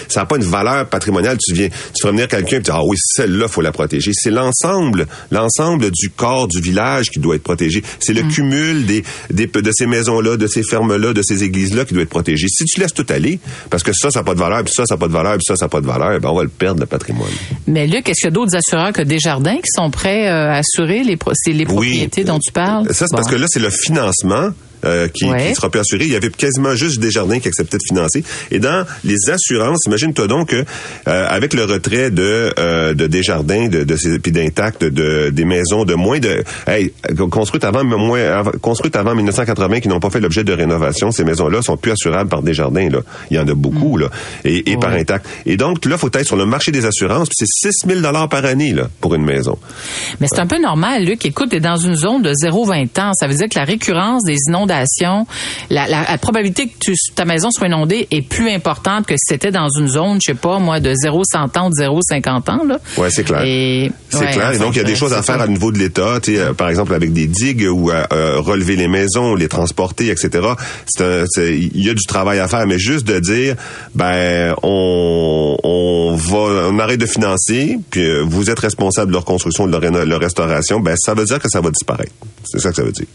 Ça 0.07 0.21
n'a 0.21 0.25
pas 0.25 0.37
une 0.37 0.43
valeur 0.43 0.87
patrimoniale. 0.87 1.37
Tu 1.43 1.53
viens, 1.53 1.69
tu 1.69 2.01
ferais 2.01 2.11
venir 2.11 2.27
quelqu'un 2.27 2.57
et 2.57 2.61
tu 2.61 2.65
dis 2.65 2.71
ah 2.71 2.83
oui 2.85 2.97
celle-là 3.15 3.47
faut 3.47 3.61
la 3.61 3.71
protéger. 3.71 4.11
C'est 4.13 4.31
l'ensemble, 4.31 5.07
l'ensemble 5.31 5.89
du 5.91 6.09
corps 6.09 6.47
du 6.47 6.61
village 6.61 7.09
qui 7.09 7.19
doit 7.19 7.35
être 7.35 7.43
protégé. 7.43 7.81
C'est 7.99 8.13
le 8.13 8.23
cumul 8.23 8.85
des, 8.85 9.03
des 9.31 9.47
de 9.47 9.71
ces 9.73 9.87
maisons-là, 9.87 10.37
de 10.37 10.45
ces 10.47 10.61
fermes-là, 10.63 11.13
de 11.13 11.21
ces 11.23 11.43
églises-là 11.47 11.85
qui 11.85 11.93
doit 11.93 12.03
être 12.03 12.09
protégé. 12.09 12.47
Si 12.47 12.63
tu 12.65 12.79
laisses 12.79 12.93
tout 12.93 13.05
aller, 13.09 13.39
parce 13.69 13.83
que 13.83 13.91
ça, 13.93 14.11
ça 14.11 14.19
n'a 14.19 14.23
pas 14.23 14.33
de 14.35 14.39
valeur, 14.39 14.63
puis 14.63 14.73
ça, 14.73 14.85
ça 14.85 14.95
n'a 14.95 14.99
pas 14.99 15.07
de 15.07 15.13
valeur, 15.13 15.33
puis 15.33 15.43
ça, 15.47 15.55
ça 15.55 15.65
n'a 15.65 15.69
pas 15.69 15.81
de 15.81 15.87
valeur, 15.87 16.19
ben 16.19 16.29
on 16.29 16.35
va 16.35 16.43
le 16.43 16.49
perdre, 16.49 16.79
le 16.81 16.85
patrimoine. 16.85 17.31
Mais 17.67 17.87
Luc, 17.87 18.07
est-ce 18.09 18.21
qu'il 18.21 18.25
y 18.25 18.27
a 18.27 18.31
d'autres 18.31 18.55
assureurs 18.55 18.93
que 18.93 19.01
Desjardins 19.01 19.57
qui 19.57 19.71
sont 19.75 19.89
prêts 19.91 20.27
euh, 20.27 20.51
à 20.51 20.57
assurer 20.57 21.03
les, 21.03 21.17
pro- 21.17 21.31
c'est 21.33 21.53
les 21.53 21.65
propriétés 21.65 22.23
dont 22.23 22.39
tu 22.39 22.51
parles? 22.51 22.85
Ça, 22.93 23.05
c'est 23.07 23.15
parce 23.15 23.29
que 23.29 23.35
là, 23.35 23.47
c'est 23.49 23.59
le 23.59 23.69
financement. 23.69 24.49
Euh, 24.85 25.07
qui, 25.07 25.25
Ouais. 25.25 25.49
qui 25.49 25.55
sera 25.55 25.69
plus 25.69 25.79
assuré. 25.79 26.05
Il 26.05 26.11
y 26.11 26.15
avait 26.15 26.29
quasiment 26.29 26.75
juste 26.75 26.99
Desjardins 26.99 27.39
qui 27.39 27.47
acceptaient 27.47 27.77
de 27.77 27.83
financer. 27.87 28.23
Et 28.51 28.59
dans 28.59 28.85
les 29.03 29.29
assurances, 29.31 29.79
imagine-toi 29.87 30.27
donc 30.27 30.49
que 30.49 30.63
euh, 31.07 31.25
avec 31.29 31.53
le 31.53 31.63
retrait 31.65 32.11
de 32.11 32.53
euh, 32.59 32.93
de 32.93 33.07
Desjardins, 33.07 33.67
de, 33.67 33.83
de 33.83 33.95
ces- 33.95 34.19
puis 34.19 34.31
d'Intact, 34.31 34.83
de, 34.83 35.29
des 35.31 35.45
maisons 35.45 35.85
de 35.85 35.93
moins 35.95 36.19
de 36.19 36.43
hey, 36.67 36.91
construites 37.29 37.63
avant 37.63 37.83
moins 37.83 38.19
avant- 38.23 38.51
construites 38.61 38.95
avant 38.95 39.15
1980 39.15 39.79
qui 39.79 39.87
n'ont 39.87 39.99
pas 39.99 40.09
fait 40.09 40.19
l'objet 40.19 40.43
de 40.43 40.53
rénovation, 40.53 41.11
ces 41.11 41.23
maisons-là 41.23 41.61
sont 41.61 41.77
plus 41.77 41.91
assurables 41.91 42.29
par 42.29 42.41
Desjardins. 42.41 42.89
Là, 42.89 42.99
il 43.31 43.37
y 43.37 43.39
en 43.39 43.47
a 43.47 43.53
beaucoup 43.53 43.97
là, 43.97 44.09
et, 44.43 44.71
et 44.71 44.77
par. 44.77 44.87
Intact. 44.97 45.25
Et 45.45 45.57
donc 45.57 45.85
là, 45.85 45.97
faut 45.97 46.09
être 46.11 46.25
sur 46.25 46.37
le 46.37 46.45
marché 46.45 46.71
des 46.71 46.85
assurances. 46.85 47.27
Puis 47.29 47.45
c'est 47.45 47.71
6 47.71 47.87
000 47.87 47.99
dollars 48.01 48.27
par 48.29 48.43
année 48.45 48.73
là 48.73 48.87
pour 48.99 49.13
une 49.13 49.23
maison. 49.23 49.57
Mais 50.19 50.27
c'est 50.31 50.39
un 50.39 50.47
peu 50.47 50.59
normal, 50.59 51.03
Luc. 51.05 51.23
Écoute, 51.25 51.49
t'es 51.51 51.59
dans 51.59 51.75
une 51.75 51.93
zone 51.95 52.23
de 52.23 52.31
0-20 52.33 52.99
ans. 52.99 53.11
Ça 53.13 53.27
veut 53.27 53.35
dire 53.35 53.47
que 53.47 53.59
la 53.59 53.65
récurrence 53.65 54.23
des 54.23 54.37
inondations, 54.47 54.66
la, 55.69 55.87
la- 55.87 56.03
la 56.09 56.17
probabilité 56.17 56.67
que 56.67 56.77
tu- 56.79 56.93
ta 57.15 57.25
maison 57.25 57.49
soit 57.51 57.67
inondée 57.67 58.07
est 58.11 58.21
plus 58.21 58.49
importante 58.51 59.05
que 59.07 59.15
si 59.15 59.25
c'était 59.29 59.51
dans 59.51 59.67
une 59.79 59.87
zone, 59.87 60.19
je 60.21 60.31
sais 60.31 60.37
pas, 60.37 60.59
moi, 60.59 60.79
de 60.79 60.93
0-100 60.93 61.57
ans 61.57 61.67
ou 61.67 61.69
de 61.69 61.75
0-50 61.75 62.49
ans, 62.49 62.63
là. 62.65 62.79
Ouais, 62.97 63.09
c'est 63.09 63.23
clair. 63.23 63.41
Et, 63.45 63.91
C'est 64.09 64.19
ouais, 64.19 64.31
clair. 64.31 64.51
Et 64.53 64.57
donc, 64.59 64.75
il 64.75 64.77
y 64.77 64.81
a 64.81 64.83
des 64.85 64.95
choses 64.95 65.13
à 65.13 65.21
faire 65.23 65.41
au 65.43 65.47
niveau 65.47 65.71
de 65.71 65.79
l'État, 65.79 66.19
tu 66.21 66.35
sais, 66.35 66.39
euh, 66.41 66.53
par 66.53 66.69
exemple 66.69 66.93
avec 66.93 67.13
des 67.13 67.27
digues 67.27 67.67
ou 67.71 67.89
à 67.91 68.07
euh, 68.13 68.39
relever 68.39 68.75
les 68.75 68.87
maisons, 68.87 69.35
les 69.35 69.47
transporter, 69.47 70.09
etc. 70.09 70.47
Il 71.37 71.85
y 71.85 71.89
a 71.89 71.93
du 71.93 72.05
travail 72.05 72.39
à 72.39 72.47
faire, 72.47 72.65
mais 72.67 72.79
juste 72.79 73.05
de 73.07 73.19
dire, 73.19 73.55
ben, 73.95 74.53
on, 74.63 75.57
on 75.63 76.15
va, 76.15 76.67
on 76.69 76.79
arrête 76.79 76.99
de 76.99 77.05
financer, 77.05 77.77
puis 77.89 78.01
euh, 78.05 78.23
vous 78.25 78.49
êtes 78.49 78.59
responsable 78.59 79.07
de 79.07 79.13
leur 79.13 79.25
construction, 79.25 79.67
de 79.67 79.71
leur, 79.77 80.05
leur 80.05 80.19
restauration, 80.19 80.79
ben, 80.79 80.95
ça 80.97 81.13
veut 81.13 81.25
dire 81.25 81.39
que 81.39 81.49
ça 81.49 81.61
va 81.61 81.69
disparaître. 81.69 82.11
C'est 82.45 82.59
ça 82.59 82.69
que 82.69 82.75
ça 82.75 82.83
veut 82.83 82.91
dire. 82.91 83.07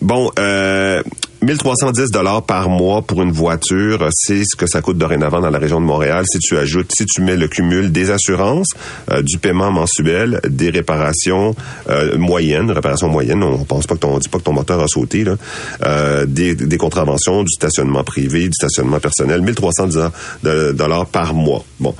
Bon, 0.00 0.30
euh, 0.38 1.02
1310 1.42 2.10
dollars 2.10 2.42
par 2.42 2.68
mois 2.68 3.00
pour 3.02 3.22
une 3.22 3.32
voiture, 3.32 4.06
c'est 4.12 4.42
ce 4.44 4.54
que 4.56 4.66
ça 4.66 4.82
coûte 4.82 4.98
dorénavant 4.98 5.40
dans 5.40 5.48
la 5.48 5.58
région 5.58 5.80
de 5.80 5.86
Montréal. 5.86 6.24
Si 6.30 6.38
tu 6.38 6.56
ajoutes, 6.58 6.90
si 6.94 7.06
tu 7.06 7.22
mets 7.22 7.36
le 7.36 7.48
cumul 7.48 7.90
des 7.92 8.10
assurances, 8.10 8.68
euh, 9.10 9.22
du 9.22 9.38
paiement 9.38 9.70
mensuel, 9.70 10.40
des 10.46 10.68
réparations 10.68 11.54
euh, 11.88 12.18
moyennes, 12.18 12.70
réparations 12.70 13.08
moyennes, 13.08 13.42
on 13.42 13.64
pense 13.64 13.86
pas 13.86 13.94
que 13.94 14.00
ton, 14.00 14.14
on 14.14 14.18
dit 14.18 14.28
pas 14.28 14.38
que 14.38 14.44
ton 14.44 14.52
moteur 14.52 14.80
a 14.82 14.86
sauté, 14.86 15.24
là, 15.24 15.36
euh, 15.84 16.26
des, 16.26 16.54
des 16.54 16.76
contraventions, 16.76 17.42
du 17.42 17.50
stationnement 17.50 18.04
privé, 18.04 18.42
du 18.48 18.52
stationnement 18.54 19.00
personnel, 19.00 19.40
1310 19.40 20.10
de- 20.42 20.72
dollars 20.72 21.06
par 21.06 21.32
mois. 21.32 21.64
Bon, 21.78 21.94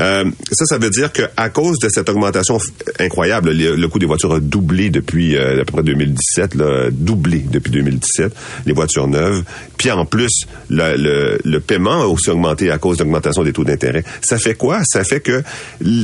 euh, 0.00 0.24
ça, 0.50 0.66
ça 0.66 0.76
veut 0.78 0.90
dire 0.90 1.12
que 1.12 1.22
à 1.38 1.48
cause 1.48 1.78
de 1.78 1.88
cette 1.88 2.10
augmentation 2.10 2.58
incroyable, 2.98 3.52
le, 3.52 3.88
coût 3.88 3.98
des 3.98 4.06
voitures 4.06 4.34
a 4.34 4.40
doublé 4.40 4.90
depuis 4.90 5.36
euh, 5.36 5.62
à 5.62 5.64
peu 5.64 5.72
près 5.72 5.82
2017, 5.82 6.54
là, 6.56 6.90
doublé 6.90 7.38
depuis 7.38 7.70
2017, 7.72 8.34
les 8.66 8.72
voitures 8.82 9.08
neuves. 9.08 9.44
Puis 9.76 9.90
en 9.90 10.04
plus, 10.04 10.46
le, 10.68 11.58
paiement 11.58 12.02
a 12.02 12.06
aussi 12.06 12.30
augmenté 12.30 12.70
à 12.70 12.78
cause 12.78 12.98
de 12.98 13.04
l'augmentation 13.04 13.44
des 13.44 13.52
taux 13.52 13.64
d'intérêt. 13.64 14.04
Ça 14.20 14.38
fait 14.38 14.54
quoi? 14.54 14.80
Ça 14.84 15.04
fait 15.04 15.20
que 15.20 15.42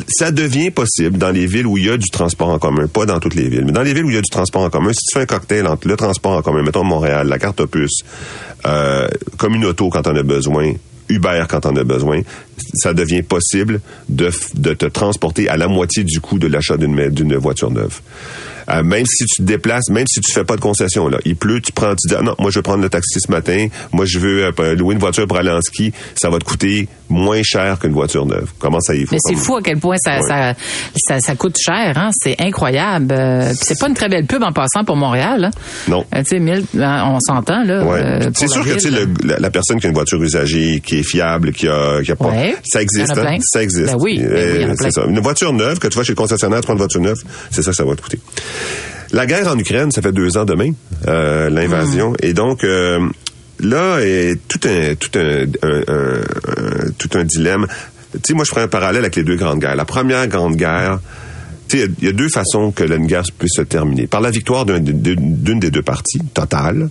ça 0.08 0.30
devient 0.30 0.70
possible 0.70 1.18
dans 1.18 1.30
les 1.30 1.46
villes 1.46 1.66
où 1.66 1.76
il 1.76 1.86
y 1.86 1.90
a 1.90 1.96
du 1.96 2.10
transport 2.10 2.48
en 2.48 2.58
commun, 2.58 2.86
pas 2.86 3.06
dans 3.06 3.18
toutes 3.18 3.34
les 3.34 3.48
villes, 3.48 3.64
mais 3.64 3.72
dans 3.72 3.82
les 3.82 3.92
villes 3.92 4.04
où 4.04 4.10
il 4.10 4.14
y 4.14 4.18
a 4.18 4.22
du 4.22 4.30
transport 4.30 4.62
en 4.62 4.70
commun, 4.70 4.92
si 4.92 5.04
tu 5.04 5.18
fais 5.18 5.22
un 5.22 5.26
cocktail 5.26 5.66
entre 5.66 5.88
le 5.88 5.96
transport 5.96 6.32
en 6.32 6.42
commun, 6.42 6.62
mettons 6.62 6.84
Montréal, 6.84 7.28
la 7.28 7.38
carte 7.38 7.60
opus, 7.60 8.02
euh, 8.66 9.08
Communauto 9.36 9.88
quand 9.88 10.06
on 10.06 10.16
a 10.16 10.22
besoin, 10.22 10.72
Uber 11.08 11.44
quand 11.48 11.66
on 11.66 11.76
a 11.76 11.84
besoin, 11.84 12.20
ça 12.74 12.94
devient 12.94 13.22
possible 13.22 13.80
de, 14.08 14.30
de 14.54 14.74
te 14.74 14.86
transporter 14.86 15.48
à 15.48 15.56
la 15.56 15.68
moitié 15.68 16.04
du 16.04 16.20
coût 16.20 16.38
de 16.38 16.46
l'achat 16.46 16.76
d'une 16.76 17.36
voiture 17.36 17.70
neuve. 17.70 18.00
Euh, 18.70 18.82
même 18.82 19.06
si 19.06 19.24
tu 19.24 19.42
te 19.42 19.46
déplaces, 19.46 19.88
même 19.90 20.06
si 20.06 20.20
tu 20.20 20.30
fais 20.32 20.44
pas 20.44 20.56
de 20.56 20.60
concession, 20.60 21.08
là, 21.08 21.18
il 21.24 21.36
pleut, 21.36 21.60
tu 21.60 21.72
prends, 21.72 21.94
tu 21.94 22.08
dis, 22.08 22.14
ah 22.18 22.22
non, 22.22 22.34
moi 22.38 22.50
je 22.50 22.58
vais 22.58 22.62
prendre 22.62 22.82
le 22.82 22.90
taxi 22.90 23.18
ce 23.18 23.30
matin, 23.30 23.68
moi 23.92 24.04
je 24.06 24.18
veux 24.18 24.44
euh, 24.58 24.74
louer 24.74 24.94
une 24.94 25.00
voiture 25.00 25.26
pour 25.26 25.38
aller 25.38 25.50
en 25.50 25.60
ski, 25.62 25.92
ça 26.14 26.28
va 26.28 26.38
te 26.38 26.44
coûter 26.44 26.86
moins 27.08 27.40
cher 27.42 27.78
qu'une 27.78 27.92
voiture 27.92 28.26
neuve. 28.26 28.50
Comment 28.58 28.80
ça 28.80 28.94
y 28.94 29.02
est? 29.02 29.10
Mais 29.12 29.16
c'est 29.24 29.34
fou 29.36 29.56
à 29.56 29.62
quel 29.62 29.78
point 29.78 29.96
ça, 29.98 30.16
Ouais. 30.18 30.22
ça, 30.28 30.54
ça, 30.96 31.20
ça 31.20 31.34
coûte 31.36 31.56
cher, 31.58 31.96
hein? 31.96 32.10
C'est 32.12 32.36
incroyable. 32.40 33.14
Euh, 33.16 33.52
c'est 33.58 33.78
pas 33.78 33.88
une 33.88 33.94
très 33.94 34.08
belle 34.10 34.26
pub 34.26 34.42
en 34.42 34.52
passant 34.52 34.84
pour 34.84 34.96
Montréal, 34.96 35.44
hein? 35.44 35.50
Non. 35.88 36.04
Euh, 36.14 36.22
tu 36.22 36.36
sais, 36.38 36.82
hein, 36.82 37.04
on 37.06 37.18
s'entend, 37.20 37.64
là. 37.64 37.84
Ouais. 37.84 38.28
c'est 38.34 38.48
sûr 38.48 38.62
que 38.64 38.74
tu 38.74 38.80
sais, 38.80 38.90
la, 39.24 39.38
la 39.38 39.50
personne 39.50 39.80
qui 39.80 39.86
a 39.86 39.88
une 39.88 39.94
voiture 39.94 40.22
usagée, 40.22 40.82
qui 40.84 40.98
est 40.98 41.02
fiable, 41.02 41.52
qui 41.52 41.66
a, 41.68 42.02
qui 42.02 42.12
a 42.12 42.16
pas, 42.16 42.26
Ouais. 42.28 42.54
ça 42.64 42.82
existe, 42.82 43.16
hein? 43.16 43.38
ça 43.40 43.62
existe. 43.62 43.86
Ben 43.92 43.96
oui, 44.00 44.18
ben 44.22 44.68
oui, 44.68 44.74
c'est 44.78 44.90
ça. 44.92 45.04
Une 45.08 45.20
voiture 45.20 45.52
neuve 45.54 45.78
que 45.78 45.86
tu 45.88 45.96
vas 45.96 46.04
chez 46.04 46.12
le 46.12 46.16
concessionnaire, 46.16 46.60
tu 46.60 46.64
prends 46.66 46.74
une 46.74 46.78
voiture 46.78 47.00
neuve, 47.00 47.16
c'est 47.50 47.62
ça 47.62 47.70
que 47.70 47.76
ça 47.76 47.84
va 47.84 47.96
te 47.96 48.02
coûter. 48.02 48.20
La 49.12 49.26
guerre 49.26 49.48
en 49.48 49.58
Ukraine, 49.58 49.90
ça 49.90 50.02
fait 50.02 50.12
deux 50.12 50.36
ans 50.36 50.44
demain, 50.44 50.72
euh, 51.06 51.48
l'invasion, 51.48 52.12
et 52.22 52.34
donc 52.34 52.62
euh, 52.64 53.00
là 53.60 53.98
est 54.00 54.38
tout 54.48 54.60
un 54.68 54.94
tout 54.96 55.10
un, 55.18 55.44
un- 55.62 55.82
un- 55.88 56.20
un- 56.56 56.90
tout 56.98 57.08
un 57.14 57.24
dilemme. 57.24 57.66
Tu 58.12 58.18
sais, 58.26 58.34
moi 58.34 58.44
je 58.44 58.50
ferai 58.50 58.62
un 58.62 58.68
parallèle 58.68 59.02
avec 59.04 59.16
les 59.16 59.24
deux 59.24 59.36
grandes 59.36 59.60
guerres. 59.60 59.76
La 59.76 59.84
première 59.86 60.26
grande 60.28 60.56
guerre. 60.56 60.98
Tu 61.68 61.78
sais, 61.80 61.88
il 61.98 62.04
y 62.06 62.08
a 62.08 62.12
deux 62.12 62.28
façons 62.30 62.70
que 62.70 62.84
une 62.84 63.06
guerre 63.06 63.24
puisse 63.38 63.52
se 63.56 63.60
terminer. 63.62 64.06
Par 64.06 64.20
la 64.22 64.30
victoire 64.30 64.64
d'un- 64.64 64.78
d'une 64.80 65.60
des 65.60 65.70
deux 65.70 65.82
parties, 65.82 66.20
totale, 66.32 66.88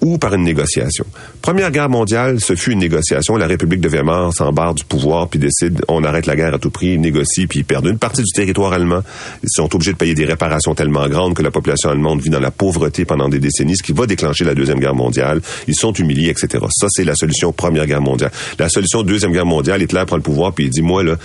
ou 0.00 0.18
par 0.18 0.34
une 0.34 0.44
négociation. 0.44 1.04
Première 1.42 1.70
guerre 1.70 1.88
mondiale, 1.88 2.40
ce 2.40 2.54
fut 2.54 2.72
une 2.72 2.78
négociation. 2.78 3.36
La 3.36 3.46
République 3.46 3.80
de 3.80 3.88
Weimar 3.88 4.32
s'embarre 4.32 4.74
du 4.74 4.84
pouvoir 4.84 5.28
puis 5.28 5.38
décide 5.38 5.82
on 5.88 6.04
arrête 6.04 6.26
la 6.26 6.36
guerre 6.36 6.54
à 6.54 6.58
tout 6.58 6.70
prix, 6.70 6.98
négocie 6.98 7.46
puis 7.46 7.60
ils 7.60 7.64
perdent 7.64 7.86
une 7.86 7.98
partie 7.98 8.22
du 8.22 8.32
territoire 8.32 8.72
allemand. 8.72 9.02
Ils 9.42 9.48
sont 9.50 9.74
obligés 9.74 9.92
de 9.92 9.96
payer 9.96 10.14
des 10.14 10.24
réparations 10.24 10.74
tellement 10.74 11.08
grandes 11.08 11.34
que 11.34 11.42
la 11.42 11.50
population 11.50 11.90
allemande 11.90 12.20
vit 12.20 12.30
dans 12.30 12.40
la 12.40 12.50
pauvreté 12.50 13.04
pendant 13.04 13.28
des 13.28 13.38
décennies, 13.38 13.76
ce 13.76 13.82
qui 13.82 13.92
va 13.92 14.06
déclencher 14.06 14.44
la 14.44 14.54
deuxième 14.54 14.78
guerre 14.78 14.94
mondiale. 14.94 15.40
Ils 15.66 15.74
sont 15.74 15.92
humiliés, 15.92 16.30
etc. 16.30 16.64
Ça 16.70 16.86
c'est 16.90 17.04
la 17.04 17.14
solution 17.14 17.52
première 17.52 17.86
guerre 17.86 18.02
mondiale. 18.02 18.30
La 18.58 18.68
solution 18.68 19.02
deuxième 19.02 19.32
guerre 19.32 19.46
mondiale, 19.46 19.82
Hitler 19.82 20.04
prend 20.06 20.16
le 20.16 20.22
pouvoir 20.22 20.52
puis 20.52 20.64
il 20.64 20.70
dit 20.70 20.82
moi 20.82 21.02
là, 21.02 21.16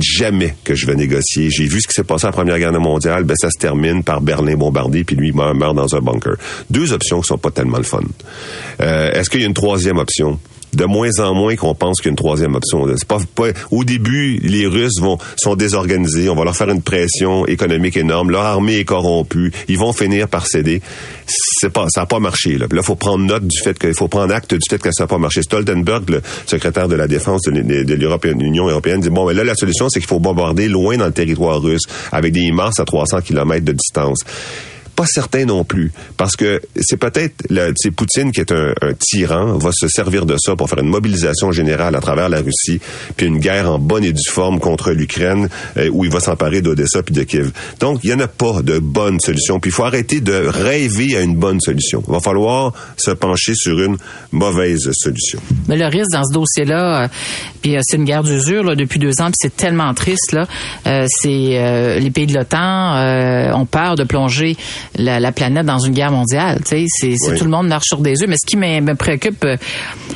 jamais 0.00 0.54
que 0.64 0.74
je 0.74 0.86
vais 0.86 0.94
négocier. 0.94 1.50
J'ai 1.50 1.66
vu 1.66 1.80
ce 1.80 1.88
qui 1.88 1.94
s'est 1.94 2.04
passé 2.04 2.26
à 2.26 2.32
première 2.32 2.58
guerre 2.58 2.72
mondiale, 2.72 3.24
ben 3.24 3.34
ça 3.38 3.48
se 3.50 3.58
termine 3.58 4.02
par 4.02 4.20
Berlin 4.20 4.54
bombardé 4.56 5.04
puis 5.04 5.16
lui 5.16 5.32
meurt, 5.32 5.54
meurt 5.54 5.74
dans 5.74 5.94
un 5.94 6.00
bunker. 6.00 6.36
Deux 6.70 6.92
options 6.92 7.20
qui 7.20 7.28
sont 7.28 7.38
pas 7.38 7.50
tellement 7.50 7.65
Euh, 8.80 9.10
Est-ce 9.12 9.30
qu'il 9.30 9.40
y 9.40 9.44
a 9.44 9.46
une 9.46 9.54
troisième 9.54 9.98
option? 9.98 10.38
De 10.72 10.84
moins 10.84 11.08
en 11.20 11.32
moins 11.32 11.56
qu'on 11.56 11.74
pense 11.74 12.00
qu'il 12.00 12.06
y 12.06 12.10
a 12.10 12.10
une 12.10 12.16
troisième 12.16 12.54
option. 12.54 12.84
C'est 12.96 13.06
pas, 13.08 13.18
pas- 13.34 13.48
au 13.70 13.82
début, 13.82 14.38
les 14.42 14.66
Russes 14.66 15.00
vont 15.00 15.16
sont 15.38 15.54
désorganisés. 15.56 16.28
On 16.28 16.34
va 16.34 16.44
leur 16.44 16.56
faire 16.56 16.68
une 16.68 16.82
pression 16.82 17.46
économique 17.46 17.96
énorme. 17.96 18.30
Leur 18.30 18.42
armée 18.42 18.78
est 18.80 18.84
corrompue. 18.84 19.52
Ils 19.68 19.78
vont 19.78 19.94
finir 19.94 20.28
par 20.28 20.46
céder. 20.46 20.82
C'est 21.26 21.70
pas, 21.72 21.86
ça 21.88 22.00
n'a 22.02 22.06
pas 22.06 22.18
marché. 22.18 22.58
Là. 22.58 22.66
Là, 22.70 22.82
faut 22.82 22.96
prendre 22.96 23.24
note 23.24 23.46
du 23.46 23.58
fait 23.58 23.78
qu'il 23.78 23.94
faut 23.94 24.08
prendre 24.08 24.34
acte 24.34 24.52
du 24.52 24.60
fait 24.68 24.82
que 24.82 24.90
ça 24.92 25.04
n'a 25.04 25.08
pas 25.08 25.16
marché. 25.18 25.40
Stoltenberg, 25.40 26.10
le 26.10 26.20
secrétaire 26.44 26.88
de 26.88 26.96
la 26.96 27.06
défense 27.06 27.40
de 27.42 27.52
l'Union 27.52 28.68
européenne, 28.68 29.00
dit 29.00 29.08
bon, 29.08 29.24
ben 29.24 29.34
là, 29.34 29.44
la 29.44 29.54
solution, 29.54 29.88
c'est 29.88 30.00
qu'il 30.00 30.08
faut 30.08 30.20
bombarder 30.20 30.68
loin 30.68 30.98
dans 30.98 31.06
le 31.06 31.12
territoire 31.12 31.62
russe 31.62 31.84
avec 32.12 32.32
des 32.34 32.50
mars 32.50 32.80
à 32.80 32.84
300 32.84 33.22
km 33.22 33.64
de 33.64 33.72
distance 33.72 34.18
pas 34.96 35.06
certain 35.06 35.44
non 35.44 35.62
plus, 35.62 35.92
parce 36.16 36.36
que 36.36 36.60
c'est 36.80 36.96
peut-être 36.96 37.34
sais, 37.76 37.90
Poutine 37.90 38.32
qui 38.32 38.40
est 38.40 38.52
un, 38.52 38.72
un 38.80 38.92
tyran 38.98 39.58
va 39.58 39.70
se 39.72 39.88
servir 39.88 40.26
de 40.26 40.36
ça 40.38 40.56
pour 40.56 40.68
faire 40.68 40.80
une 40.80 40.88
mobilisation 40.88 41.52
générale 41.52 41.94
à 41.94 42.00
travers 42.00 42.28
la 42.28 42.40
Russie, 42.40 42.80
puis 43.16 43.26
une 43.26 43.38
guerre 43.38 43.70
en 43.70 43.78
bonne 43.78 44.04
et 44.04 44.12
due 44.12 44.28
forme 44.28 44.58
contre 44.58 44.92
l'Ukraine, 44.92 45.48
euh, 45.76 45.88
où 45.92 46.04
il 46.04 46.10
va 46.10 46.20
s'emparer 46.20 46.62
d'Odessa 46.62 47.02
puis 47.02 47.14
de 47.14 47.22
Kiev. 47.22 47.50
Donc 47.80 48.00
il 48.02 48.10
y 48.10 48.14
en 48.14 48.20
a 48.20 48.28
pas 48.28 48.62
de 48.62 48.78
bonne 48.78 49.20
solution, 49.20 49.60
puis 49.60 49.70
il 49.70 49.74
faut 49.74 49.84
arrêter 49.84 50.20
de 50.20 50.46
rêver 50.46 51.16
à 51.16 51.20
une 51.20 51.36
bonne 51.36 51.60
solution. 51.60 52.02
Il 52.08 52.12
va 52.12 52.20
falloir 52.20 52.72
se 52.96 53.10
pencher 53.10 53.54
sur 53.54 53.78
une 53.78 53.96
mauvaise 54.32 54.90
solution. 54.92 55.40
Mais 55.68 55.76
le 55.76 55.86
risque 55.86 56.10
dans 56.12 56.24
ce 56.24 56.32
dossier-là, 56.32 57.04
euh, 57.04 57.08
puis 57.60 57.76
euh, 57.76 57.80
c'est 57.82 57.96
une 57.96 58.04
guerre 58.04 58.22
d'usure 58.22 58.62
là, 58.62 58.74
depuis 58.74 58.98
deux 58.98 59.20
ans, 59.20 59.26
puis 59.26 59.36
c'est 59.36 59.56
tellement 59.56 59.92
triste 59.94 60.32
là. 60.32 60.46
c'est 61.06 61.98
les 62.00 62.10
pays 62.10 62.26
de 62.26 62.34
l'OTAN 62.34 63.56
ont 63.56 63.66
peur 63.66 63.96
de 63.96 64.04
plonger 64.04 64.56
la, 64.96 65.20
la 65.20 65.32
planète 65.32 65.66
dans 65.66 65.78
une 65.78 65.92
guerre 65.92 66.12
mondiale. 66.12 66.60
Tu 66.64 66.68
sais, 66.68 66.84
c'est 66.88 67.14
c'est 67.18 67.32
Oui. 67.32 67.38
tout 67.38 67.44
le 67.44 67.50
monde 67.50 67.68
marche 67.68 67.86
sur 67.88 67.98
des 67.98 68.22
œufs. 68.22 68.28
Mais 68.28 68.36
ce 68.36 68.46
qui 68.46 68.56
me, 68.56 68.94
préoccupe 68.94 69.44
euh, 69.44 69.56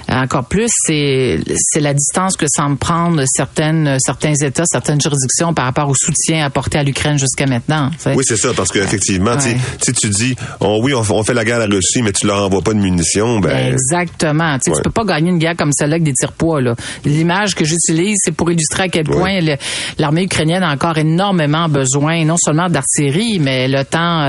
encore 0.09 0.45
plus, 0.47 0.69
c'est 0.87 1.39
c'est 1.57 1.81
la 1.81 1.95
distance 1.95 2.37
que 2.37 2.47
semblent 2.49 2.77
prendre 2.79 3.23
certaines 3.27 3.97
certains 4.01 4.35
États, 4.35 4.65
certaines 4.67 5.01
juridictions 5.01 5.53
par 5.55 5.65
rapport 5.67 5.89
au 5.89 5.95
soutien 5.95 6.45
apporté 6.45 6.79
à 6.79 6.83
l'Ukraine 6.83 7.19
jusqu'à 7.19 7.47
maintenant. 7.47 7.91
tu 7.93 7.99
sais. 8.01 8.15
Oui, 8.15 8.25
c'est 8.27 8.37
ça, 8.37 8.51
parce 8.57 8.71
qu'effectivement, 8.71 9.33
Ouais. 9.33 9.55
tu 9.79 9.85
sais, 9.85 9.93
tu 9.93 10.09
dis, 10.09 10.35
oh, 10.61 10.81
oui, 10.83 10.95
on, 10.95 11.03
fait- 11.03 11.13
on 11.13 11.23
fait 11.23 11.35
la 11.35 11.45
guerre 11.45 11.61
à 11.61 11.67
la 11.67 11.75
Russie, 11.75 12.03
mais 12.03 12.13
tu 12.13 12.27
leur 12.27 12.45
envoies 12.45 12.63
pas 12.63 12.73
de 12.75 12.79
munitions, 12.79 13.41
ben, 13.41 13.73
Exactement. 13.73 14.55
Tu 14.59 14.65
sais, 14.65 14.71
Ouais. 14.71 14.77
tu 14.77 14.83
peux 14.83 14.91
pas 14.91 15.05
gagner 15.05 15.31
une 15.31 15.39
guerre 15.39 15.57
comme 15.57 15.73
celle-là 15.73 15.95
avec 15.95 16.05
des 16.05 16.13
tire-poids. 16.15 16.61
là. 16.61 16.75
L'image 17.05 17.55
que 17.55 17.65
j'utilise, 17.65 18.17
c'est 18.25 18.33
pour 18.33 18.51
illustrer 18.51 18.85
à 18.85 18.89
quel 18.89 19.09
Ouais. 19.09 19.17
point 19.17 19.41
le- 19.41 19.57
l'armée 19.99 20.25
ukrainienne 20.25 20.63
a 20.63 20.71
encore 20.73 20.99
énormément 20.99 21.69
besoin, 21.69 22.25
non 22.25 22.37
seulement 22.43 22.69
d'artillerie, 22.69 23.39
mais 23.41 23.69
le 23.69 23.85
temps, 23.85 24.29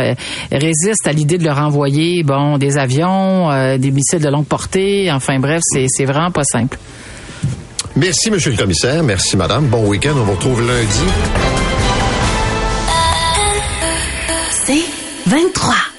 résistent 0.51 1.07
à 1.07 1.11
l'idée 1.11 1.37
de 1.37 1.43
leur 1.43 1.59
envoyer, 1.59 2.23
bon, 2.23 2.57
des 2.57 2.77
avions, 2.77 3.51
euh, 3.51 3.77
des 3.77 3.91
missiles 3.91 4.19
de 4.19 4.29
longue 4.29 4.45
portée. 4.45 5.11
Enfin 5.11 5.39
bref, 5.39 5.61
c'est 5.63 5.85
c'est 5.89 6.05
vraiment 6.05 6.31
pas 6.31 6.43
simple. 6.43 6.77
Merci, 7.95 8.31
Monsieur 8.31 8.51
le 8.51 8.57
Commissaire. 8.57 9.03
Merci, 9.03 9.35
Madame. 9.35 9.65
Bon 9.65 9.87
week-end. 9.87 10.13
On 10.15 10.23
vous 10.23 10.33
retrouve 10.33 10.61
lundi. 10.65 11.01
C'est 14.65 14.85
23. 15.27 15.90